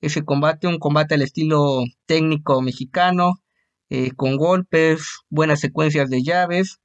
[0.00, 3.34] ese combate, un combate al estilo técnico mexicano,
[3.88, 6.78] eh, con golpes, buenas secuencias de llaves.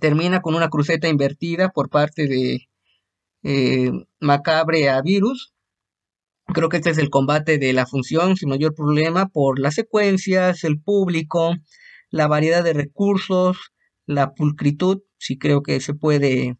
[0.00, 2.68] Termina con una cruceta invertida por parte de
[3.42, 5.54] eh, Macabre a Virus,
[6.54, 10.64] Creo que este es el combate de la función sin mayor problema por las secuencias,
[10.64, 11.54] el público,
[12.10, 13.58] la variedad de recursos,
[14.06, 16.56] la pulcritud, si creo que se puede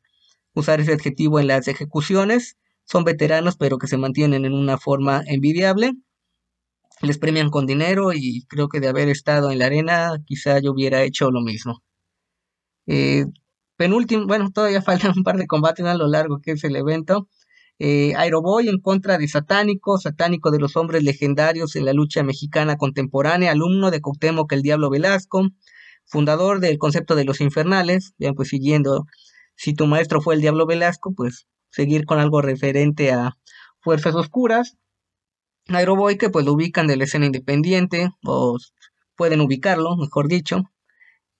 [0.54, 2.56] usar ese adjetivo en las ejecuciones.
[2.84, 5.92] Son veteranos pero que se mantienen en una forma envidiable.
[7.02, 10.72] Les premian con dinero y creo que de haber estado en la arena quizá yo
[10.72, 11.82] hubiera hecho lo mismo.
[12.86, 13.26] Eh,
[13.76, 17.28] penúltimo, bueno, todavía faltan un par de combates a lo largo que es el evento.
[17.78, 22.76] Eh, Aeroboy en contra de Satánico, Satánico de los hombres legendarios en la lucha mexicana
[22.76, 25.48] contemporánea, alumno de Cuauhtémoc el Diablo Velasco,
[26.06, 29.04] fundador del concepto de los infernales, bien pues siguiendo,
[29.56, 33.36] si tu maestro fue el Diablo Velasco, pues seguir con algo referente a
[33.80, 34.76] fuerzas oscuras.
[35.68, 38.56] Aeroboy que pues lo ubican de la escena independiente, o
[39.16, 40.62] pueden ubicarlo, mejor dicho,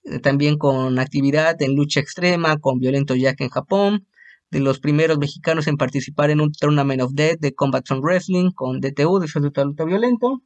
[0.03, 4.07] eh, también con actividad en lucha extrema, con Violento Jack en Japón,
[4.51, 8.51] de los primeros mexicanos en participar en un Tournament of Death de Combat Zone Wrestling
[8.51, 9.27] con DTU, de
[9.63, 10.41] Luta Violento.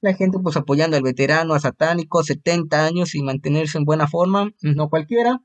[0.00, 4.50] La gente pues apoyando al veterano, a Satánico, 70 años y mantenerse en buena forma,
[4.60, 5.40] no cualquiera.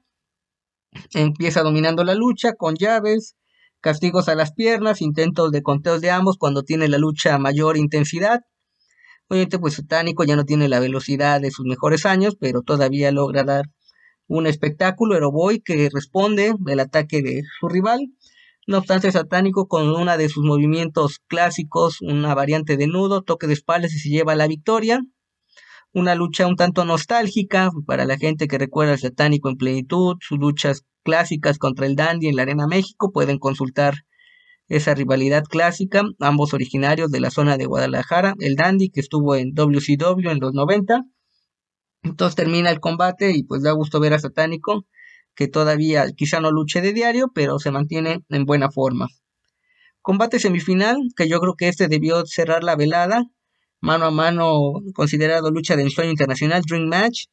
[1.13, 3.35] Empieza dominando la lucha con llaves,
[3.81, 8.41] castigos a las piernas, intentos de conteos de ambos cuando tiene la lucha mayor intensidad.
[9.27, 13.43] Obviamente pues Satánico ya no tiene la velocidad de sus mejores años, pero todavía logra
[13.43, 13.65] dar
[14.27, 18.11] un espectáculo Aeroboy que responde del ataque de su rival.
[18.67, 23.53] No obstante, Satánico con uno de sus movimientos clásicos, una variante de nudo, toque de
[23.53, 25.01] espaldas y se lleva la victoria.
[25.93, 30.37] Una lucha un tanto nostálgica para la gente que recuerda al Satánico en plenitud, sus
[30.37, 33.11] luchas clásicas contra el Dandy en la Arena México.
[33.13, 33.95] Pueden consultar
[34.67, 38.35] esa rivalidad clásica, ambos originarios de la zona de Guadalajara.
[38.39, 41.05] El Dandy que estuvo en WCW en los 90
[42.09, 44.85] entonces termina el combate y pues da gusto ver a Satánico,
[45.35, 49.07] que todavía quizá no luche de diario, pero se mantiene en buena forma.
[50.01, 53.23] Combate semifinal, que yo creo que este debió cerrar la velada,
[53.81, 57.25] mano a mano considerado lucha de ensueño internacional, Dream Match,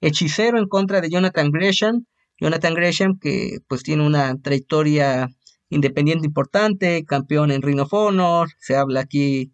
[0.00, 2.04] hechicero en contra de Jonathan Gresham,
[2.40, 5.28] Jonathan Gresham que pues tiene una trayectoria
[5.68, 9.52] independiente importante, campeón en Ring of Honor, se habla aquí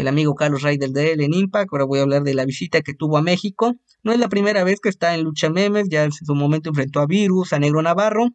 [0.00, 1.68] el amigo Carlos Ryder de él en Impact.
[1.72, 3.74] Ahora voy a hablar de la visita que tuvo a México.
[4.02, 7.00] No es la primera vez que está en lucha memes, ya en su momento enfrentó
[7.00, 8.28] a Virus, a Negro Navarro,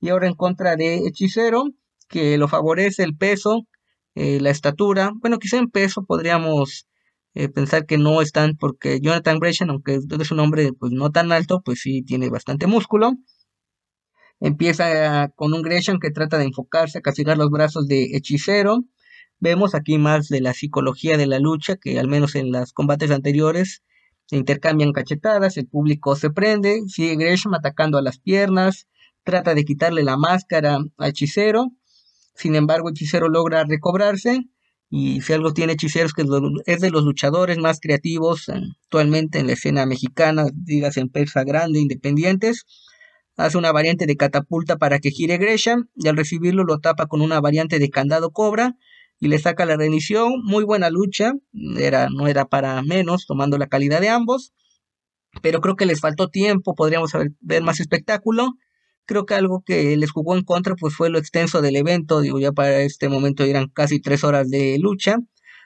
[0.00, 1.64] y ahora en contra de Hechicero,
[2.08, 3.66] que lo favorece el peso,
[4.14, 5.12] eh, la estatura.
[5.20, 6.86] Bueno, quizá en peso podríamos
[7.34, 11.32] eh, pensar que no están, porque Jonathan Gresham, aunque es un hombre pues no tan
[11.32, 13.12] alto, pues sí tiene bastante músculo.
[14.40, 18.84] Empieza con un Gresham que trata de enfocarse a castigar los brazos de Hechicero
[19.40, 23.12] Vemos aquí más de la psicología de la lucha, que al menos en los combates
[23.12, 23.82] anteriores
[24.28, 28.86] se intercambian cachetadas, el público se prende, sigue Gresham atacando a las piernas,
[29.24, 31.72] trata de quitarle la máscara a Hechicero,
[32.34, 34.44] sin embargo Hechicero logra recobrarse
[34.90, 36.26] y si algo tiene Hechicero es que
[36.66, 41.80] es de los luchadores más creativos actualmente en la escena mexicana, digas en pesa grande,
[41.80, 42.66] independientes,
[43.38, 47.22] hace una variante de catapulta para que gire Gresham y al recibirlo lo tapa con
[47.22, 48.76] una variante de candado cobra
[49.20, 50.42] y le saca la rendición.
[50.44, 51.32] Muy buena lucha,
[51.76, 54.52] era, no era para menos, tomando la calidad de ambos,
[55.42, 58.54] pero creo que les faltó tiempo, podríamos ver más espectáculo.
[59.06, 62.38] Creo que algo que les jugó en contra pues fue lo extenso del evento, digo
[62.40, 65.16] ya para este momento eran casi tres horas de lucha.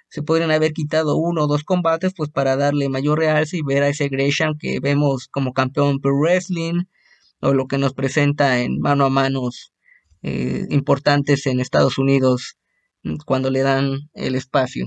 [0.09, 3.83] Se podrían haber quitado uno o dos combates pues para darle mayor realce y ver
[3.83, 6.85] a ese Gresham que vemos como campeón pro wrestling
[7.41, 9.73] o lo que nos presenta en mano a manos
[10.23, 12.59] eh, importantes en Estados Unidos
[13.27, 14.87] cuando le dan el espacio.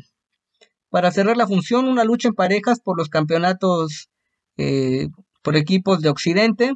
[0.89, 4.09] Para cerrar la función, una lucha en parejas por los campeonatos
[4.57, 5.09] eh,
[5.41, 6.73] por equipos de Occidente.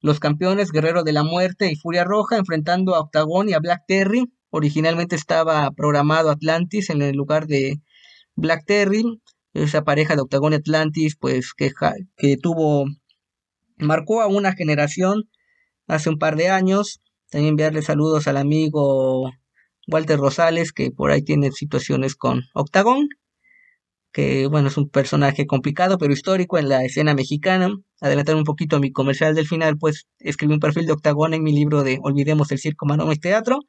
[0.00, 3.82] Los campeones Guerrero de la Muerte y Furia Roja enfrentando a Octagon y a Black
[3.86, 4.32] Terry.
[4.50, 7.80] Originalmente estaba programado Atlantis en el lugar de
[8.36, 9.04] Black Terry.
[9.54, 11.72] Esa pareja de Octagon y Atlantis, pues que,
[12.16, 12.86] que tuvo,
[13.76, 15.28] marcó a una generación
[15.88, 17.00] hace un par de años.
[17.30, 19.30] También enviarle saludos al amigo
[19.88, 23.08] Walter Rosales, que por ahí tiene situaciones con Octagón,
[24.12, 27.70] que bueno, es un personaje complicado pero histórico en la escena mexicana.
[28.00, 31.52] Adelantar un poquito mi comercial del final, pues escribí un perfil de Octagón en mi
[31.52, 33.60] libro de Olvidemos el Circo, Manoma y Teatro.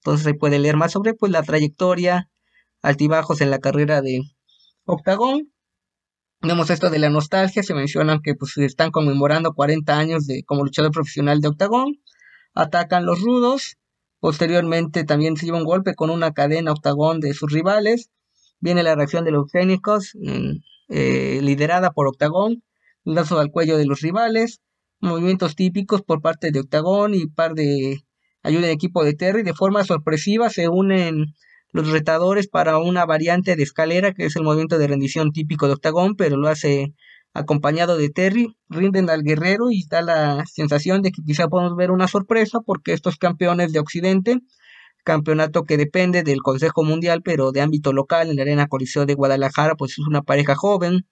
[0.00, 2.30] Entonces ahí puede leer más sobre pues la trayectoria,
[2.82, 4.20] altibajos en la carrera de
[4.84, 5.52] Octagón.
[6.42, 10.62] Vemos esto de la nostalgia, se mencionan que pues están conmemorando 40 años de como
[10.62, 12.00] luchador profesional de Octagón.
[12.52, 13.78] Atacan los rudos,
[14.24, 18.08] Posteriormente también se lleva un golpe con una cadena octagón de sus rivales.
[18.58, 20.52] Viene la reacción de los técnicos, mm,
[20.88, 22.62] eh, liderada por Octagón,
[23.04, 24.62] lazo al cuello de los rivales,
[24.98, 28.00] movimientos típicos por parte de Octagón y par de
[28.42, 29.42] ayuda en equipo de Terry.
[29.42, 31.34] De forma sorpresiva se unen
[31.72, 35.74] los retadores para una variante de escalera, que es el movimiento de rendición típico de
[35.74, 36.94] Octagón, pero lo hace
[37.34, 41.90] acompañado de Terry, rinden al guerrero y da la sensación de que quizá podemos ver
[41.90, 44.38] una sorpresa porque estos campeones de Occidente,
[45.04, 49.14] campeonato que depende del Consejo Mundial, pero de ámbito local en la Arena Coliseo de
[49.14, 51.06] Guadalajara, pues es una pareja joven.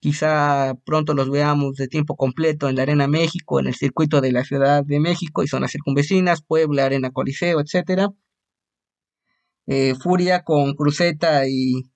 [0.00, 4.32] Quizá pronto los veamos de tiempo completo en la Arena México, en el circuito de
[4.32, 8.08] la Ciudad de México y zonas circunvecinas, Puebla, Arena Coliseo, etcétera.
[9.66, 11.90] Eh, Furia con Cruceta y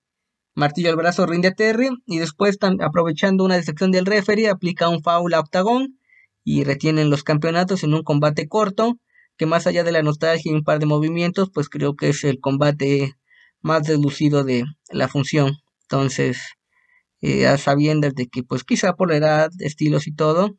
[0.55, 5.03] Martillo al brazo rinde a Terry y después, aprovechando una decepción del referee, aplica un
[5.03, 5.99] foul a Octagon
[6.45, 8.97] y retienen los campeonatos en un combate corto
[9.37, 12.23] que más allá de la nostalgia y un par de movimientos, pues creo que es
[12.23, 13.15] el combate
[13.61, 15.57] más deslucido de la función.
[15.81, 16.37] Entonces,
[17.19, 20.55] eh, a sabiendas de que pues quizá por la edad, estilos y todo,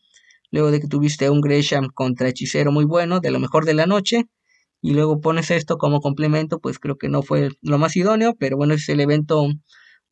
[0.51, 3.87] luego de que tuviste un Gresham contra Hechicero muy bueno, de lo mejor de la
[3.87, 4.27] noche,
[4.83, 8.59] y luego pones esto como complemento, pues creo que no fue lo más idóneo, pero
[8.59, 9.49] bueno, es el evento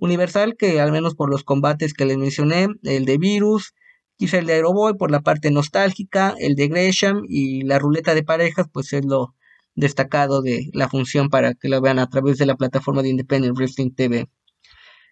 [0.04, 3.74] Universal, que al menos por los combates que les mencioné, el de Virus,
[4.16, 8.22] quizá el de Aeroboy por la parte nostálgica, el de Gresham y la ruleta de
[8.22, 9.34] parejas, pues es lo
[9.74, 13.56] destacado de la función para que lo vean a través de la plataforma de Independent
[13.56, 14.28] Wrestling TV.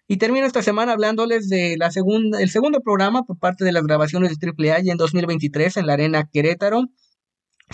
[0.07, 3.83] Y termino esta semana hablándoles de la segunda, el segundo programa por parte de las
[3.83, 6.83] grabaciones de AAA en 2023 en la Arena Querétaro,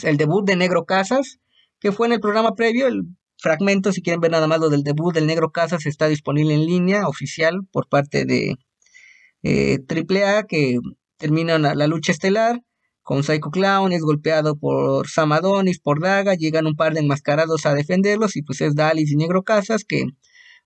[0.04, 1.40] el debut de Negro Casas,
[1.80, 3.04] que fue en el programa previo, el
[3.40, 6.66] fragmentos, si quieren ver nada más lo del debut del Negro Casas, está disponible en
[6.66, 8.56] línea, oficial, por parte de
[9.44, 10.80] eh, AAA, que
[11.18, 12.62] termina la lucha estelar
[13.10, 17.66] con Psycho Clown, es golpeado por Sam Adonis, por Daga, llegan un par de enmascarados
[17.66, 20.04] a defenderlos, y pues es Dalis y Negro Casas, que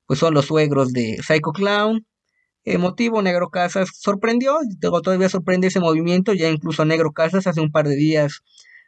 [0.06, 2.06] pues son los suegros de Psycho Clown.
[2.66, 7.88] Emotivo, Negro Casas sorprendió, todavía sorprende ese movimiento, ya incluso Negro Casas hace un par
[7.88, 8.42] de días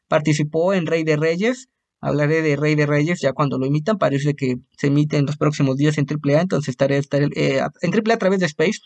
[0.09, 1.69] participó en Rey de Reyes,
[2.05, 3.97] Hablaré de Rey de Reyes ya cuando lo imitan.
[3.97, 6.41] Parece que se emite en los próximos días en AAA.
[6.41, 8.79] Entonces estaré, estaré eh, en AAA a través de Space.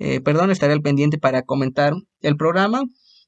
[0.00, 1.92] Eh, perdón, estaré al pendiente para comentar
[2.22, 2.82] el programa.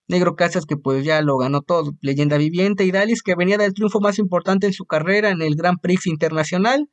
[0.09, 3.73] Negro Casas que pues ya lo ganó todo, leyenda viviente, y Dalis que venía del
[3.73, 6.91] triunfo más importante en su carrera en el Grand Prix Internacional,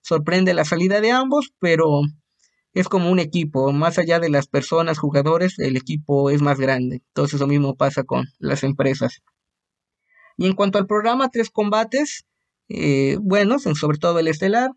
[0.00, 2.02] sorprende la salida de ambos, pero
[2.72, 7.02] es como un equipo, más allá de las personas, jugadores, el equipo es más grande.
[7.08, 9.22] Entonces lo mismo pasa con las empresas.
[10.36, 12.24] Y en cuanto al programa, tres combates
[12.68, 14.70] eh, buenos, sobre todo el estelar.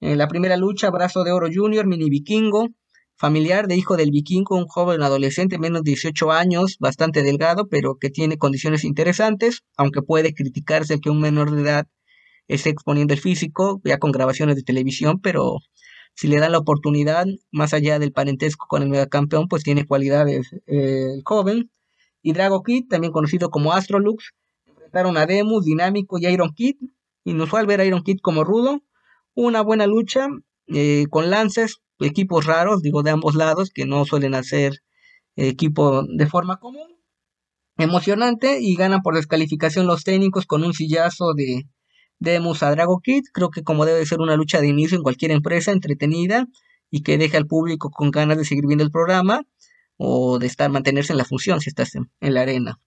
[0.00, 2.68] En la primera lucha, Brazo de Oro Junior, mini vikingo,
[3.16, 7.96] familiar de hijo del vikingo, un joven adolescente, menos de 18 años, bastante delgado, pero
[7.96, 11.86] que tiene condiciones interesantes, aunque puede criticarse que un menor de edad
[12.48, 15.60] esté exponiendo el físico, ya con grabaciones de televisión, pero
[16.14, 20.52] si le dan la oportunidad, más allá del parentesco con el megacampeón, pues tiene cualidades
[20.66, 21.70] eh, el joven.
[22.22, 24.32] Y Drago Kid, también conocido como Astrolux,
[24.96, 26.76] enfrentaron a Demus, Dinámico y Iron Kid.
[27.24, 28.82] Inusual ver a Iron Kid como rudo.
[29.34, 30.28] Una buena lucha
[30.68, 34.80] eh, con lances, equipos raros, digo, de ambos lados, que no suelen hacer
[35.36, 36.96] equipo de forma común.
[37.76, 41.64] Emocionante y ganan por descalificación los técnicos con un sillazo de
[42.18, 43.24] Demus a Drago Kid.
[43.34, 46.46] Creo que como debe ser una lucha de inicio en cualquier empresa entretenida
[46.90, 49.42] y que deje al público con ganas de seguir viendo el programa
[49.98, 52.80] o de estar mantenerse en la función si estás en, la arena.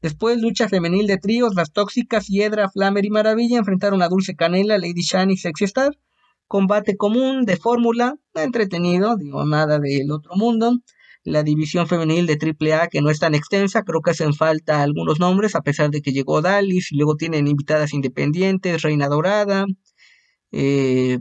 [0.00, 4.78] Después, lucha femenil de tríos, las tóxicas, Hiedra, Flamer y Maravilla enfrentaron a Dulce Canela,
[4.78, 5.98] Lady Shani y Sexy Star.
[6.46, 10.78] Combate común de fórmula, entretenido, digo, nada del otro mundo.
[11.24, 15.20] La división femenil de AAA, que no es tan extensa, creo que hacen falta algunos
[15.20, 19.66] nombres, a pesar de que llegó Dalis, y luego tienen invitadas independientes, Reina Dorada,
[20.52, 21.18] eh,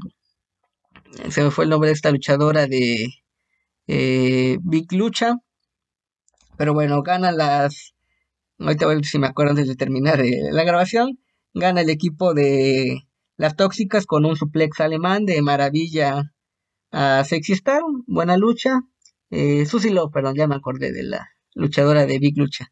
[1.29, 3.07] se me fue el nombre de esta luchadora de
[3.87, 5.35] eh, Big Lucha,
[6.57, 7.93] pero bueno, ganan las,
[8.59, 11.19] ahorita voy a ver si me acuerdo antes de terminar eh, la grabación,
[11.53, 16.33] gana el equipo de las tóxicas con un suplex alemán de maravilla
[16.91, 17.81] a Sexy Star.
[18.07, 18.81] Buena lucha.
[19.29, 22.71] Eh, Lo, perdón, ya me acordé de la luchadora de Big Lucha.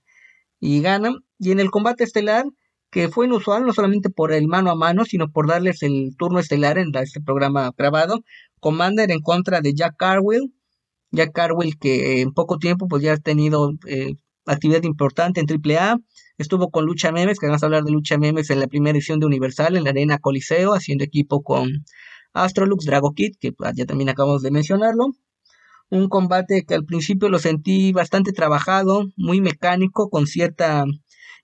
[0.60, 1.18] Y ganan.
[1.38, 2.46] Y en el combate estelar,
[2.92, 6.40] que fue inusual, no solamente por el mano a mano, sino por darles el turno
[6.40, 8.24] estelar en este programa grabado.
[8.60, 10.54] Commander en contra de Jack Carwill.
[11.12, 14.16] Jack Carwill que en poco tiempo pues ya ha tenido eh,
[14.46, 15.98] actividad importante en AAA.
[16.38, 19.20] Estuvo con Lucha Memes, que vamos a hablar de Lucha Memes en la primera edición
[19.20, 21.86] de Universal, en la Arena Coliseo, haciendo equipo con
[22.34, 25.08] Astrolux, Drago Kid, que pues, ya también acabamos de mencionarlo.
[25.90, 30.86] Un combate que al principio lo sentí bastante trabajado, muy mecánico, con cierta...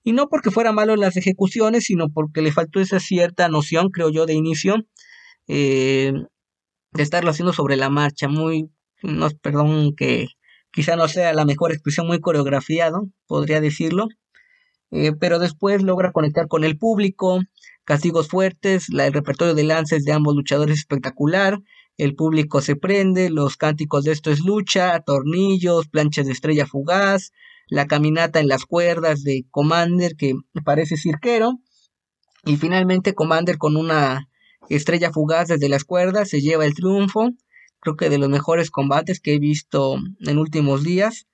[0.04, 3.90] Y no porque fuera malo en las ejecuciones, sino porque le faltó esa cierta noción,
[3.90, 4.76] creo yo, de inicio,
[5.46, 6.12] eh,
[6.92, 8.68] de estarlo haciendo sobre la marcha, muy,
[9.02, 10.26] no, perdón que
[10.72, 14.08] quizá no sea la mejor expresión, muy coreografiado, podría decirlo,
[14.90, 17.40] eh, pero después logra conectar con el público,
[17.84, 21.60] castigos fuertes, el repertorio de lances de ambos luchadores es espectacular,
[21.98, 27.32] el público se prende, los cánticos de esto es lucha, tornillos, planchas de estrella fugaz,
[27.68, 31.58] la caminata en las cuerdas de Commander que parece cirquero,
[32.44, 34.28] y finalmente Commander con una
[34.68, 37.30] estrella fugaz desde las cuerdas se lleva el triunfo,
[37.82, 41.26] creo que de los mejores combates que he visto en últimos días.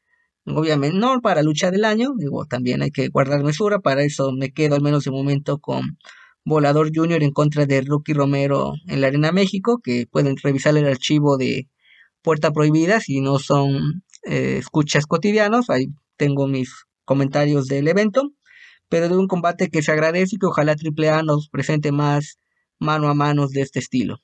[0.47, 4.51] Obviamente, no para lucha del año, digo, también hay que guardar mesura, para eso me
[4.51, 5.99] quedo al menos de momento con
[6.47, 10.87] Volador Junior en contra de Rookie Romero en la Arena México, que pueden revisar el
[10.87, 11.69] archivo de
[12.23, 16.71] Puerta Prohibida si no son eh, escuchas cotidianos, ahí tengo mis
[17.05, 18.31] comentarios del evento,
[18.89, 22.39] pero de un combate que se agradece y que ojalá AAA nos presente más
[22.79, 24.21] mano a mano de este estilo.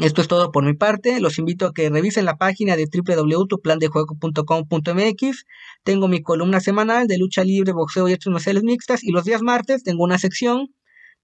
[0.00, 1.20] Esto es todo por mi parte.
[1.20, 5.44] Los invito a que revisen la página de www.tuplandejuego.com.mx.
[5.82, 9.04] Tengo mi columna semanal de lucha libre, boxeo y artes marciales mixtas.
[9.04, 10.68] Y los días martes tengo una sección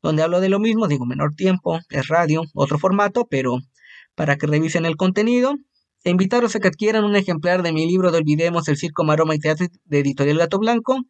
[0.03, 3.61] donde hablo de lo mismo, digo menor tiempo, es radio, otro formato, pero
[4.15, 5.55] para que revisen el contenido.
[6.05, 9.35] E invitarlos a que adquieran un ejemplar de mi libro de Olvidemos el Circo Maroma
[9.35, 11.01] y Teatro de Editorial Gato Blanco,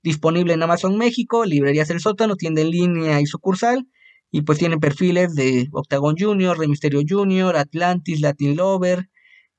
[0.00, 3.88] disponible en Amazon México, Librerías del Sótano, tienda en línea y sucursal
[4.36, 9.08] y pues tienen perfiles de Octagon Junior, de Misterio Junior, Atlantis, Latin Lover,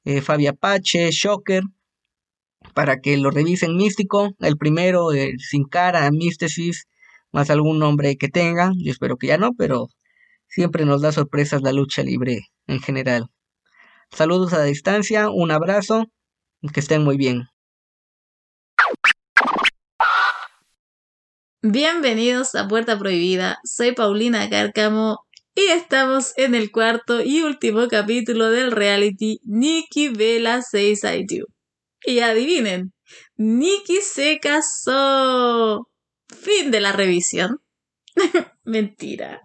[0.06, 1.64] eh, Fabi Apache, Shocker,
[2.76, 4.36] para que lo revisen místico.
[4.38, 5.08] El primero,
[5.40, 6.86] Sin Cara, Místesis,
[7.32, 8.72] más algún nombre que tenga.
[8.78, 9.88] Yo espero que ya no, pero
[10.48, 13.32] siempre nos da sorpresas la lucha libre en general.
[14.12, 16.06] Saludos a distancia, un abrazo,
[16.72, 17.48] que estén muy bien.
[21.64, 28.52] Bienvenidos a Puerta Prohibida, soy Paulina Cárcamo y estamos en el cuarto y último capítulo
[28.52, 31.48] del reality Nikki Vela Says I Do.
[32.06, 32.94] Y adivinen,
[33.38, 35.90] Nikki se casó.
[36.28, 37.58] Fin de la revisión.
[38.64, 39.42] Mentira.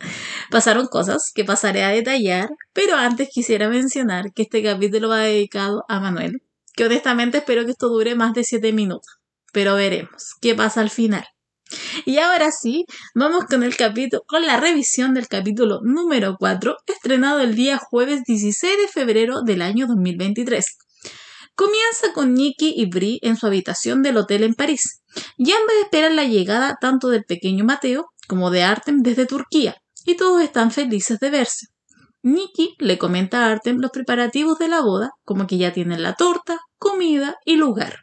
[0.51, 5.85] Pasaron cosas que pasaré a detallar, pero antes quisiera mencionar que este capítulo va dedicado
[5.89, 6.43] a Manuel,
[6.75, 9.19] que honestamente espero que esto dure más de 7 minutos,
[9.51, 11.25] pero veremos qué pasa al final.
[12.05, 17.41] Y ahora sí, vamos con el capítulo, con la revisión del capítulo número 4, estrenado
[17.41, 20.65] el día jueves 16 de febrero del año 2023.
[21.55, 25.03] Comienza con Nicky y Brie en su habitación del hotel en París,
[25.37, 30.17] y ambas esperan la llegada tanto del pequeño Mateo como de Artem desde Turquía, y
[30.17, 31.67] todos están felices de verse.
[32.23, 36.15] Nicky le comenta a Artem los preparativos de la boda, como que ya tienen la
[36.15, 37.99] torta, comida y lugar.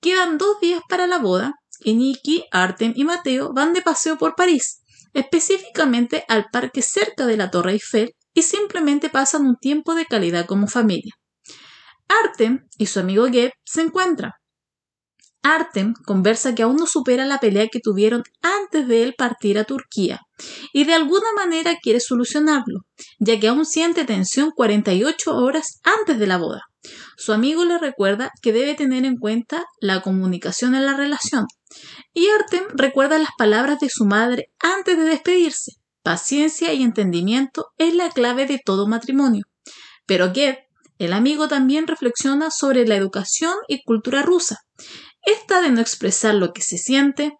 [0.00, 4.34] Quedan dos días para la boda y Nicky, Artem y Mateo van de paseo por
[4.34, 4.82] París,
[5.14, 10.46] específicamente al parque cerca de la Torre Eiffel y simplemente pasan un tiempo de calidad
[10.46, 11.14] como familia.
[12.24, 14.32] Artem y su amigo Geb se encuentran.
[15.42, 19.64] Artem conversa que aún no supera la pelea que tuvieron antes de él partir a
[19.64, 20.20] Turquía
[20.72, 22.80] y de alguna manera quiere solucionarlo,
[23.18, 26.62] ya que aún siente tensión 48 horas antes de la boda.
[27.16, 31.46] Su amigo le recuerda que debe tener en cuenta la comunicación en la relación.
[32.18, 35.74] Y Artem recuerda las palabras de su madre antes de despedirse.
[36.02, 39.44] Paciencia y entendimiento es la clave de todo matrimonio.
[40.04, 40.58] Pero Geb,
[40.98, 44.56] el amigo, también reflexiona sobre la educación y cultura rusa.
[45.22, 47.38] Esta de no expresar lo que se siente,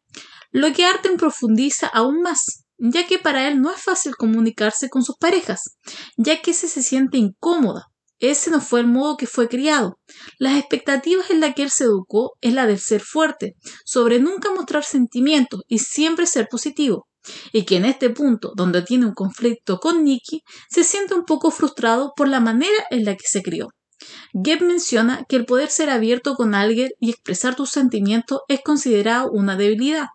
[0.52, 5.02] lo que Artem profundiza aún más, ya que para él no es fácil comunicarse con
[5.02, 5.76] sus parejas,
[6.16, 7.88] ya que se, se siente incómoda
[8.20, 9.98] ese no fue el modo que fue criado.
[10.38, 13.54] Las expectativas en las que él se educó es la del ser fuerte,
[13.84, 17.08] sobre nunca mostrar sentimientos y siempre ser positivo.
[17.52, 21.50] Y que en este punto, donde tiene un conflicto con Nicky, se siente un poco
[21.50, 23.68] frustrado por la manera en la que se crió.
[24.32, 29.30] Geb menciona que el poder ser abierto con alguien y expresar tus sentimientos es considerado
[29.30, 30.06] una debilidad,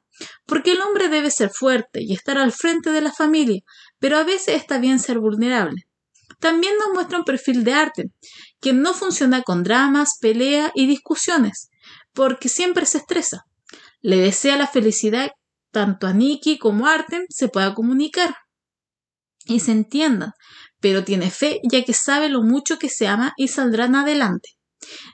[0.46, 3.62] porque el hombre debe ser fuerte y estar al frente de la familia,
[4.00, 5.86] pero a veces está bien ser vulnerable.
[6.40, 8.04] También nos muestra un perfil de arte,
[8.60, 11.70] que no funciona con dramas, peleas y discusiones,
[12.14, 13.46] porque siempre se estresa.
[14.02, 15.32] Le desea la felicidad
[15.72, 18.36] tanto a Nikki como a Artem se pueda comunicar
[19.46, 20.32] y se entiendan,
[20.80, 24.50] pero tiene fe ya que sabe lo mucho que se ama y saldrán adelante.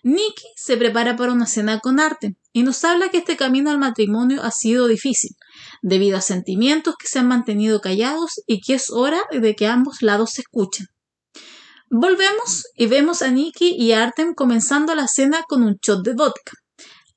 [0.04, 3.78] Nikki se prepara para una cena con Artem y nos habla que este camino al
[3.78, 5.32] matrimonio ha sido difícil,
[5.82, 10.02] debido a sentimientos que se han mantenido callados y que es hora de que ambos
[10.02, 10.88] lados se escuchen.
[11.92, 16.52] Volvemos y vemos a Nikki y Artem comenzando la cena con un shot de vodka.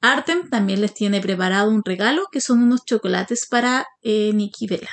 [0.00, 4.68] Artem también les tiene preparado un regalo que son unos chocolates para eh, Nikki y
[4.68, 4.90] Bella.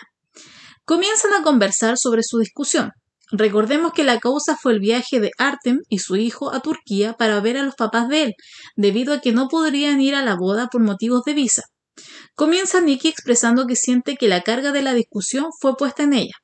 [0.83, 2.91] Comienzan a conversar sobre su discusión.
[3.31, 7.39] Recordemos que la causa fue el viaje de Artem y su hijo a Turquía para
[7.39, 8.33] ver a los papás de él,
[8.75, 11.63] debido a que no podrían ir a la boda por motivos de visa.
[12.35, 16.35] Comienza Nikki expresando que siente que la carga de la discusión fue puesta en ella,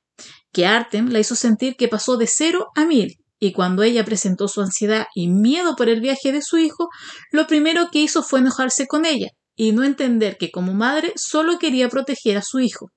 [0.53, 4.47] que Artem la hizo sentir que pasó de cero a mil y cuando ella presentó
[4.47, 6.89] su ansiedad y miedo por el viaje de su hijo,
[7.31, 11.59] lo primero que hizo fue enojarse con ella y no entender que como madre solo
[11.59, 12.91] quería proteger a su hijo.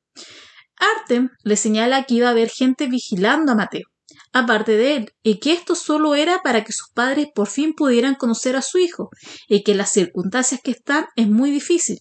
[0.76, 3.86] Artem le señala que iba a haber gente vigilando a Mateo,
[4.32, 8.14] aparte de él, y que esto solo era para que sus padres por fin pudieran
[8.14, 9.11] conocer a su hijo,
[9.49, 11.99] y que las circunstancias que están es muy difícil.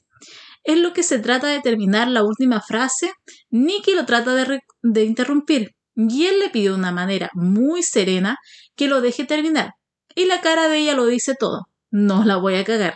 [0.63, 3.11] Es lo que se trata de terminar la última frase,
[3.49, 8.37] Nicky lo trata de, de interrumpir, y él le pide de una manera muy serena
[8.75, 9.71] que lo deje terminar.
[10.15, 11.65] Y la cara de ella lo dice todo.
[11.89, 12.95] No la voy a cagar.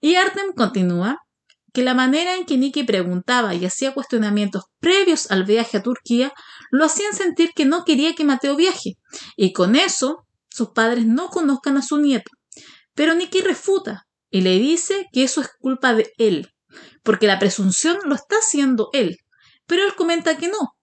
[0.00, 1.18] Y Artem continúa
[1.72, 6.32] que la manera en que Nicky preguntaba y hacía cuestionamientos previos al viaje a Turquía
[6.70, 8.92] lo hacían sentir que no quería que Mateo viaje,
[9.36, 12.30] y con eso sus padres no conozcan a su nieto.
[12.94, 16.48] Pero Nicky refuta y le dice que eso es culpa de él,
[17.02, 19.16] porque la presunción lo está haciendo él.
[19.66, 20.73] Pero él comenta que no,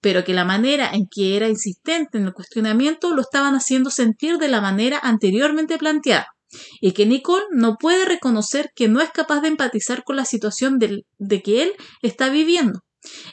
[0.00, 4.38] pero que la manera en que era insistente en el cuestionamiento lo estaban haciendo sentir
[4.38, 6.28] de la manera anteriormente planteada,
[6.80, 10.78] y que Nicole no puede reconocer que no es capaz de empatizar con la situación
[10.78, 11.04] de,
[11.42, 11.72] que él
[12.02, 12.80] está viviendo,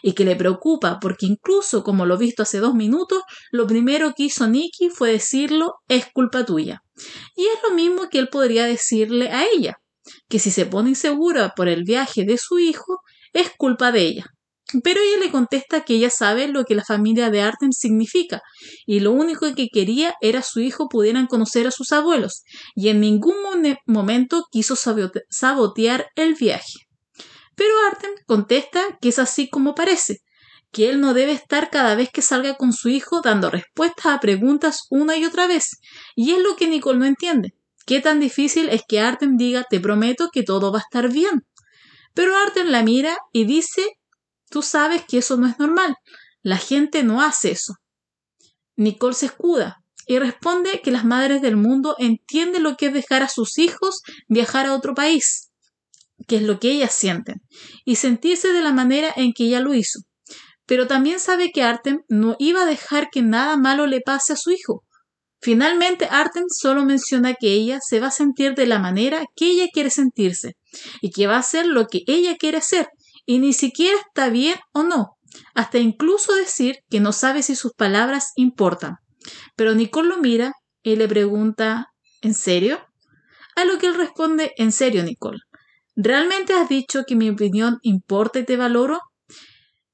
[0.01, 4.23] y que le preocupa porque incluso como lo visto hace dos minutos, lo primero que
[4.23, 6.83] hizo Nicky fue decirlo es culpa tuya.
[7.35, 9.77] Y es lo mismo que él podría decirle a ella,
[10.29, 13.01] que si se pone insegura por el viaje de su hijo,
[13.33, 14.25] es culpa de ella.
[14.83, 18.41] Pero ella le contesta que ella sabe lo que la familia de Artem significa,
[18.85, 22.43] y lo único que quería era su hijo pudieran conocer a sus abuelos,
[22.75, 23.35] y en ningún
[23.85, 26.73] momento quiso sabotear el viaje.
[27.55, 30.17] Pero Artem contesta que es así como parece,
[30.71, 34.19] que él no debe estar cada vez que salga con su hijo dando respuestas a
[34.19, 35.79] preguntas una y otra vez,
[36.15, 37.53] y es lo que Nicole no entiende.
[37.85, 41.47] ¿Qué tan difícil es que Artem diga te prometo que todo va a estar bien?
[42.13, 43.96] Pero Artem la mira y dice
[44.49, 45.95] Tú sabes que eso no es normal.
[46.41, 47.75] La gente no hace eso.
[48.75, 53.23] Nicole se escuda y responde que las madres del mundo entienden lo que es dejar
[53.23, 55.43] a sus hijos viajar a otro país.
[56.27, 57.41] qué es lo que ellas sienten,
[57.85, 59.99] y sentirse de la manera en que ella lo hizo.
[60.65, 64.35] Pero también sabe que Artem no iba a dejar que nada malo le pase a
[64.35, 64.83] su hijo.
[65.39, 69.67] Finalmente, Artem solo menciona que ella se va a sentir de la manera que ella
[69.71, 70.57] quiere sentirse,
[71.01, 72.89] y que va a hacer lo que ella quiere hacer,
[73.27, 75.17] y ni siquiera está bien o no,
[75.53, 78.95] hasta incluso decir que no sabe si sus palabras importan.
[79.55, 82.79] Pero Nicole lo mira y le pregunta ¿En serio?
[83.55, 85.39] A lo que él responde En serio, Nicole.
[85.95, 89.01] ¿Realmente has dicho que mi opinión importa y te valoro?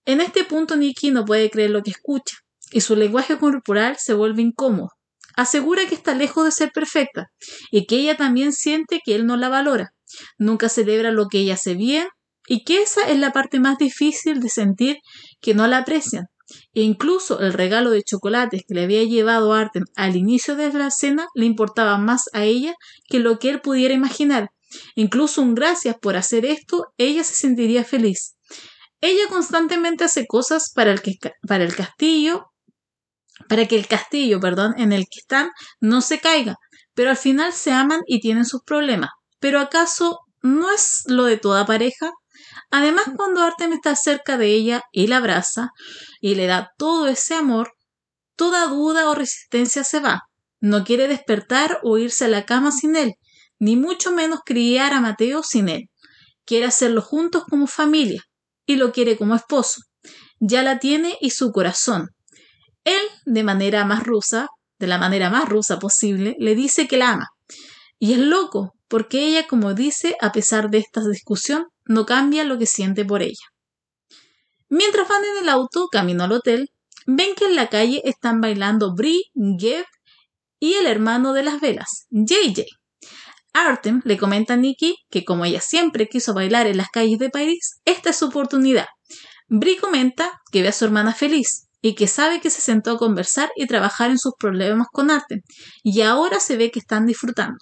[0.06, 2.38] En este punto Nicky no puede creer lo que escucha,
[2.72, 4.90] y su lenguaje corporal se vuelve incómodo.
[5.36, 7.32] Asegura que está lejos de ser perfecta,
[7.72, 9.94] y que ella también siente que él no la valora.
[10.38, 12.08] Nunca celebra lo que ella hace bien,
[12.48, 14.98] y que esa es la parte más difícil de sentir
[15.42, 16.26] que no la aprecian.
[16.74, 20.92] E incluso el regalo de chocolates que le había llevado Artem al inicio de la
[20.92, 22.76] cena le importaba más a ella
[23.08, 24.50] que lo que él pudiera imaginar.
[24.96, 28.36] Incluso un gracias por hacer esto, ella se sentiría feliz.
[29.02, 31.18] Ella constantemente hace cosas para el, que,
[31.48, 32.48] para el castillo,
[33.50, 36.56] para que el castillo, perdón, en el que están no se caiga,
[36.94, 39.10] pero al final se aman y tienen sus problemas.
[39.40, 42.12] Pero ¿acaso no es lo de toda pareja?
[42.76, 45.70] Además, cuando Artem está cerca de ella y la abraza
[46.20, 47.74] y le da todo ese amor,
[48.36, 50.22] toda duda o resistencia se va.
[50.60, 53.14] No quiere despertar o irse a la cama sin él,
[53.60, 55.84] ni mucho menos criar a Mateo sin él.
[56.46, 58.24] Quiere hacerlo juntos como familia
[58.66, 59.82] y lo quiere como esposo.
[60.40, 62.08] Ya la tiene y su corazón.
[62.86, 64.48] Él, de manera más rusa,
[64.80, 67.28] de la manera más rusa posible, le dice que la ama.
[68.00, 72.58] Y es loco, porque ella, como dice, a pesar de esta discusión, no cambia lo
[72.58, 73.46] que siente por ella.
[74.70, 76.70] Mientras van en el auto camino al hotel,
[77.06, 79.22] ven que en la calle están bailando Brie,
[79.60, 79.86] Geb
[80.60, 82.66] y el hermano de las velas, JJ.
[83.54, 87.30] Artem le comenta a Nikki que como ella siempre quiso bailar en las calles de
[87.30, 88.88] París, esta es su oportunidad.
[89.48, 92.98] Brie comenta que ve a su hermana feliz y que sabe que se sentó a
[92.98, 95.42] conversar y trabajar en sus problemas con Artem,
[95.84, 97.60] y ahora se ve que están disfrutando.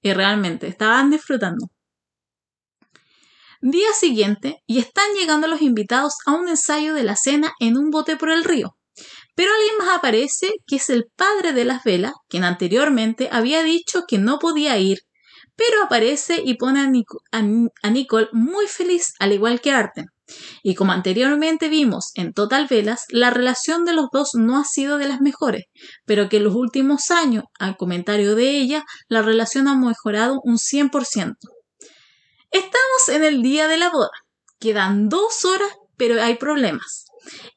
[0.00, 1.66] Y realmente estaban disfrutando.
[3.66, 7.88] Día siguiente, y están llegando los invitados a un ensayo de la cena en un
[7.88, 8.76] bote por el río.
[9.34, 14.02] Pero alguien más aparece, que es el padre de las velas, quien anteriormente había dicho
[14.06, 14.98] que no podía ir,
[15.56, 16.82] pero aparece y pone
[17.32, 20.08] a, Nicole muy feliz, al igual que Artem.
[20.62, 24.98] Y como anteriormente vimos en Total Velas, la relación de los dos no ha sido
[24.98, 25.64] de las mejores,
[26.04, 30.58] pero que en los últimos años, al comentario de ella, la relación ha mejorado un
[30.58, 31.36] 100%.
[32.54, 34.12] Estamos en el día de la boda.
[34.60, 37.06] Quedan dos horas, pero hay problemas.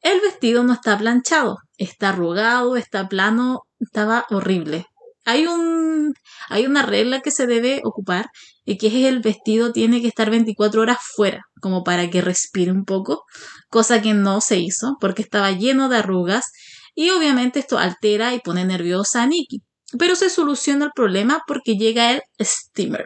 [0.02, 4.88] El vestido no está planchado, está arrugado, está plano, estaba horrible.
[5.24, 6.16] Hay un
[6.50, 8.32] hay una regla que se debe ocupar
[8.66, 12.72] y que es el vestido tiene que estar 24 horas fuera, como para que respire
[12.72, 13.24] un poco,
[13.70, 16.52] cosa que no se hizo porque estaba lleno de arrugas
[16.96, 19.62] y obviamente esto altera y pone nerviosa a Nikki.
[20.00, 23.06] Pero se soluciona el problema porque llega el steamer.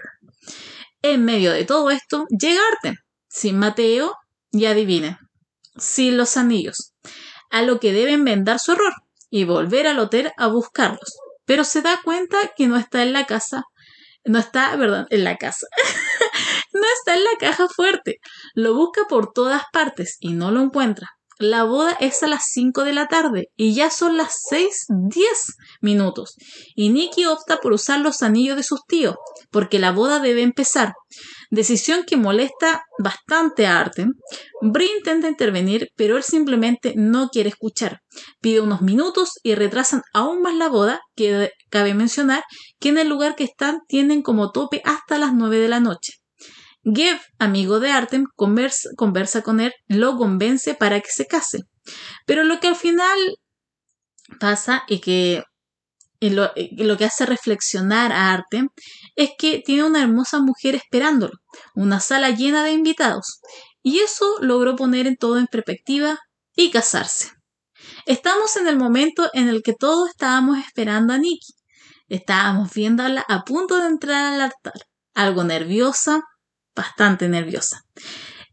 [1.02, 2.96] En medio de todo esto, llega Artem,
[3.28, 4.16] sin Mateo,
[4.52, 5.18] y adivinen,
[5.78, 6.94] sin los anillos,
[7.50, 8.94] a lo que deben vendar su error
[9.30, 11.16] y volver al hotel a buscarlos.
[11.46, 13.64] Pero se da cuenta que no está en la casa,
[14.26, 15.66] no está, perdón, en la casa,
[16.74, 18.18] no está en la caja fuerte.
[18.54, 21.08] Lo busca por todas partes y no lo encuentra.
[21.42, 26.36] La boda es a las 5 de la tarde y ya son las 6.10 minutos.
[26.76, 29.16] Y Nicky opta por usar los anillos de sus tíos,
[29.50, 30.94] porque la boda debe empezar.
[31.50, 34.14] Decisión que molesta bastante a Artem.
[34.62, 38.02] Brie intenta intervenir, pero él simplemente no quiere escuchar.
[38.40, 42.44] Pide unos minutos y retrasan aún más la boda, que cabe mencionar
[42.80, 46.21] que en el lugar que están tienen como tope hasta las 9 de la noche.
[46.84, 51.60] Gev, amigo de Artem, conversa, con él, lo convence para que se case.
[52.26, 53.18] Pero lo que al final
[54.40, 55.44] pasa y que
[56.20, 58.70] lo, lo, que hace reflexionar a Artem
[59.16, 61.34] es que tiene una hermosa mujer esperándolo,
[61.76, 63.42] una sala llena de invitados,
[63.84, 66.20] y eso logró poner en todo en perspectiva
[66.56, 67.32] y casarse.
[68.06, 71.54] Estamos en el momento en el que todos estábamos esperando a Nikki.
[72.08, 74.74] Estábamos viéndola a punto de entrar al altar,
[75.14, 76.22] algo nerviosa,
[76.76, 77.84] bastante nerviosa.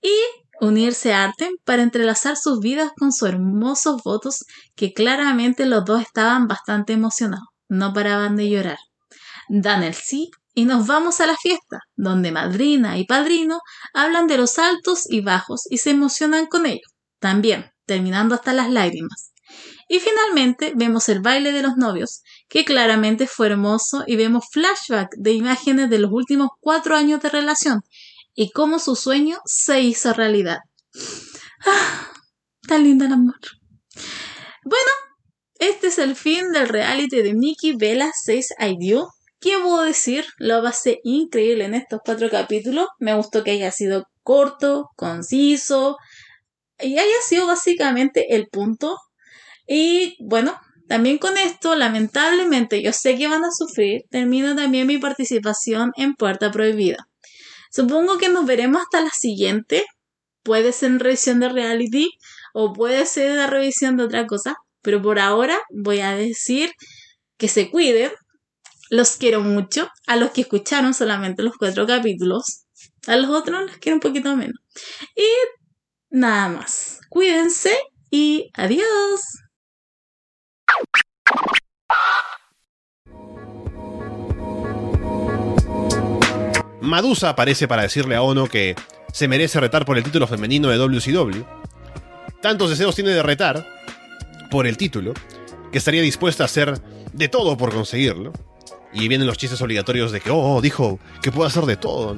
[0.00, 0.14] Y
[0.60, 4.44] unirse a Artem para entrelazar sus vidas con sus hermosos votos
[4.74, 8.78] que claramente los dos estaban bastante emocionados, no paraban de llorar.
[9.48, 13.60] Dan el sí y nos vamos a la fiesta, donde madrina y padrino
[13.94, 18.68] hablan de los altos y bajos y se emocionan con ellos, también terminando hasta las
[18.68, 19.32] lágrimas.
[19.88, 25.14] Y finalmente vemos el baile de los novios, que claramente fue hermoso y vemos flashback
[25.16, 27.80] de imágenes de los últimos cuatro años de relación,
[28.40, 30.58] y cómo su sueño se hizo realidad.
[31.66, 32.12] Ah,
[32.68, 33.34] tan lindo el amor.
[34.64, 34.90] Bueno,
[35.58, 39.08] este es el fin del reality de Nikki Vela 6 I Do.
[39.40, 40.24] ¿Qué puedo decir?
[40.38, 42.86] Lo pasé increíble en estos cuatro capítulos.
[43.00, 45.96] Me gustó que haya sido corto, conciso
[46.78, 48.98] y haya sido básicamente el punto.
[49.66, 54.02] Y bueno, también con esto, lamentablemente, yo sé que van a sufrir.
[54.10, 57.08] Termino también mi participación en Puerta Prohibida.
[57.70, 59.84] Supongo que nos veremos hasta la siguiente.
[60.42, 62.10] Puede ser en revisión de reality
[62.54, 64.56] o puede ser la revisión de otra cosa.
[64.82, 66.72] Pero por ahora voy a decir
[67.36, 68.12] que se cuiden.
[68.90, 69.88] Los quiero mucho.
[70.06, 72.64] A los que escucharon solamente los cuatro capítulos.
[73.06, 74.58] A los otros los quiero un poquito menos.
[75.14, 75.28] Y
[76.10, 77.00] nada más.
[77.10, 77.76] Cuídense
[78.10, 79.20] y adiós.
[86.88, 88.74] Madusa aparece para decirle a Ono que
[89.12, 91.42] se merece retar por el título femenino de WCW.
[92.42, 93.66] Tantos deseos tiene de retar
[94.50, 95.12] por el título
[95.70, 96.80] que estaría dispuesta a hacer
[97.12, 98.32] de todo por conseguirlo.
[98.92, 102.16] Y vienen los chistes obligatorios de que, oh, dijo que puede hacer de todo.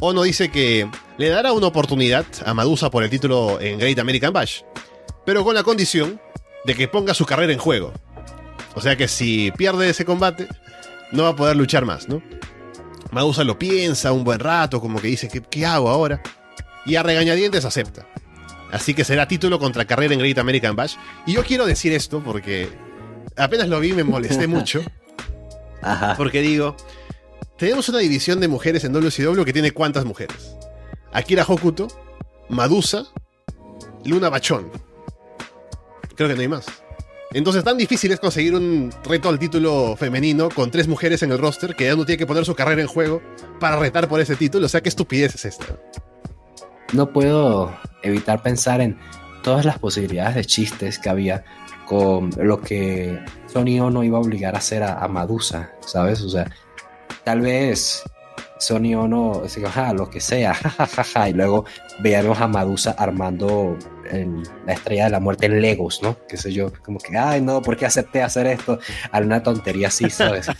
[0.00, 4.32] Ono dice que le dará una oportunidad a Madusa por el título en Great American
[4.32, 4.62] Bash,
[5.24, 6.20] pero con la condición
[6.64, 7.92] de que ponga su carrera en juego.
[8.74, 10.48] O sea que si pierde ese combate,
[11.12, 12.22] no va a poder luchar más, ¿no?
[13.12, 16.22] Madusa lo piensa un buen rato, como que dice, ¿qué, qué hago ahora?
[16.86, 18.06] Y a regañadientes acepta.
[18.72, 20.96] Así que será título contra carrera en Great American Bash.
[21.26, 22.70] Y yo quiero decir esto porque
[23.36, 24.82] apenas lo vi me molesté mucho.
[25.82, 26.14] Ajá.
[26.16, 26.74] Porque digo,
[27.58, 30.56] tenemos una división de mujeres en WCW que tiene cuántas mujeres?
[31.12, 31.88] Akira Hokuto,
[32.48, 33.04] Madusa,
[34.06, 34.70] Luna Bachón.
[36.16, 36.66] Creo que no hay más.
[37.34, 41.38] Entonces, tan difícil es conseguir un reto al título femenino con tres mujeres en el
[41.38, 43.22] roster que ya uno tiene que poner su carrera en juego
[43.58, 44.66] para retar por ese título.
[44.66, 45.66] O sea, qué estupidez es esta.
[46.92, 48.98] No puedo evitar pensar en
[49.42, 51.44] todas las posibilidades de chistes que había
[51.86, 56.20] con lo que Sony Ono iba a obligar a hacer a, Madusa, ¿sabes?
[56.22, 56.50] O sea,
[57.24, 58.02] tal vez
[58.58, 60.54] Sony Ono diga, "Ja, lo que sea,
[61.28, 61.64] y luego
[62.00, 63.76] veamos a Madusa armando
[64.10, 66.16] el- la estrella de la muerte en Legos, ¿no?
[66.28, 68.78] Qué sé yo, como que, ay, no, ¿por qué acepté hacer esto?
[69.10, 70.48] A una tontería así, ¿sabes?
[70.48, 70.56] Al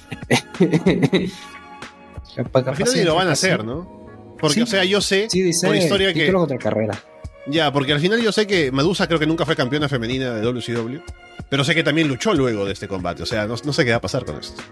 [2.77, 4.01] final ni lo van a hacer, ¿no?
[4.39, 4.63] Porque, Sí.
[4.63, 6.33] o sea, yo sé Sí, dice por historia que.
[6.33, 6.99] contra carrera.
[7.47, 10.43] Ya, porque al final yo sé que Medusa creo que nunca fue campeona femenina de
[10.43, 11.01] WCW.
[11.49, 13.23] Pero sé que también luchó luego de este combate.
[13.23, 14.63] O sea, no, no sé qué va a pasar con esto.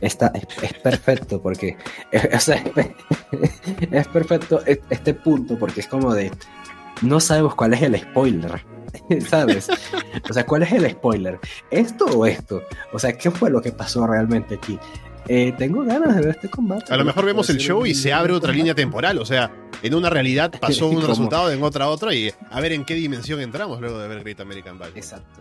[0.00, 1.76] Está, es, es perfecto porque
[2.10, 2.62] es, o sea,
[3.90, 6.30] es perfecto es- este punto porque es como de
[7.02, 8.64] no sabemos cuál es el spoiler
[9.28, 9.68] sabes
[10.28, 11.38] o sea cuál es el spoiler
[11.70, 14.78] esto o esto o sea qué fue lo que pasó realmente aquí
[15.26, 18.12] Eh, tengo ganas de ver este combate A lo mejor vemos el show y se
[18.12, 19.16] abre otra línea temporal.
[19.18, 19.50] O sea,
[19.82, 21.06] en una realidad pasó un ¿Cómo?
[21.06, 22.12] resultado, en otra otra.
[22.12, 24.90] Y a ver en qué dimensión entramos luego de ver Great American Bash.
[24.94, 25.40] exacto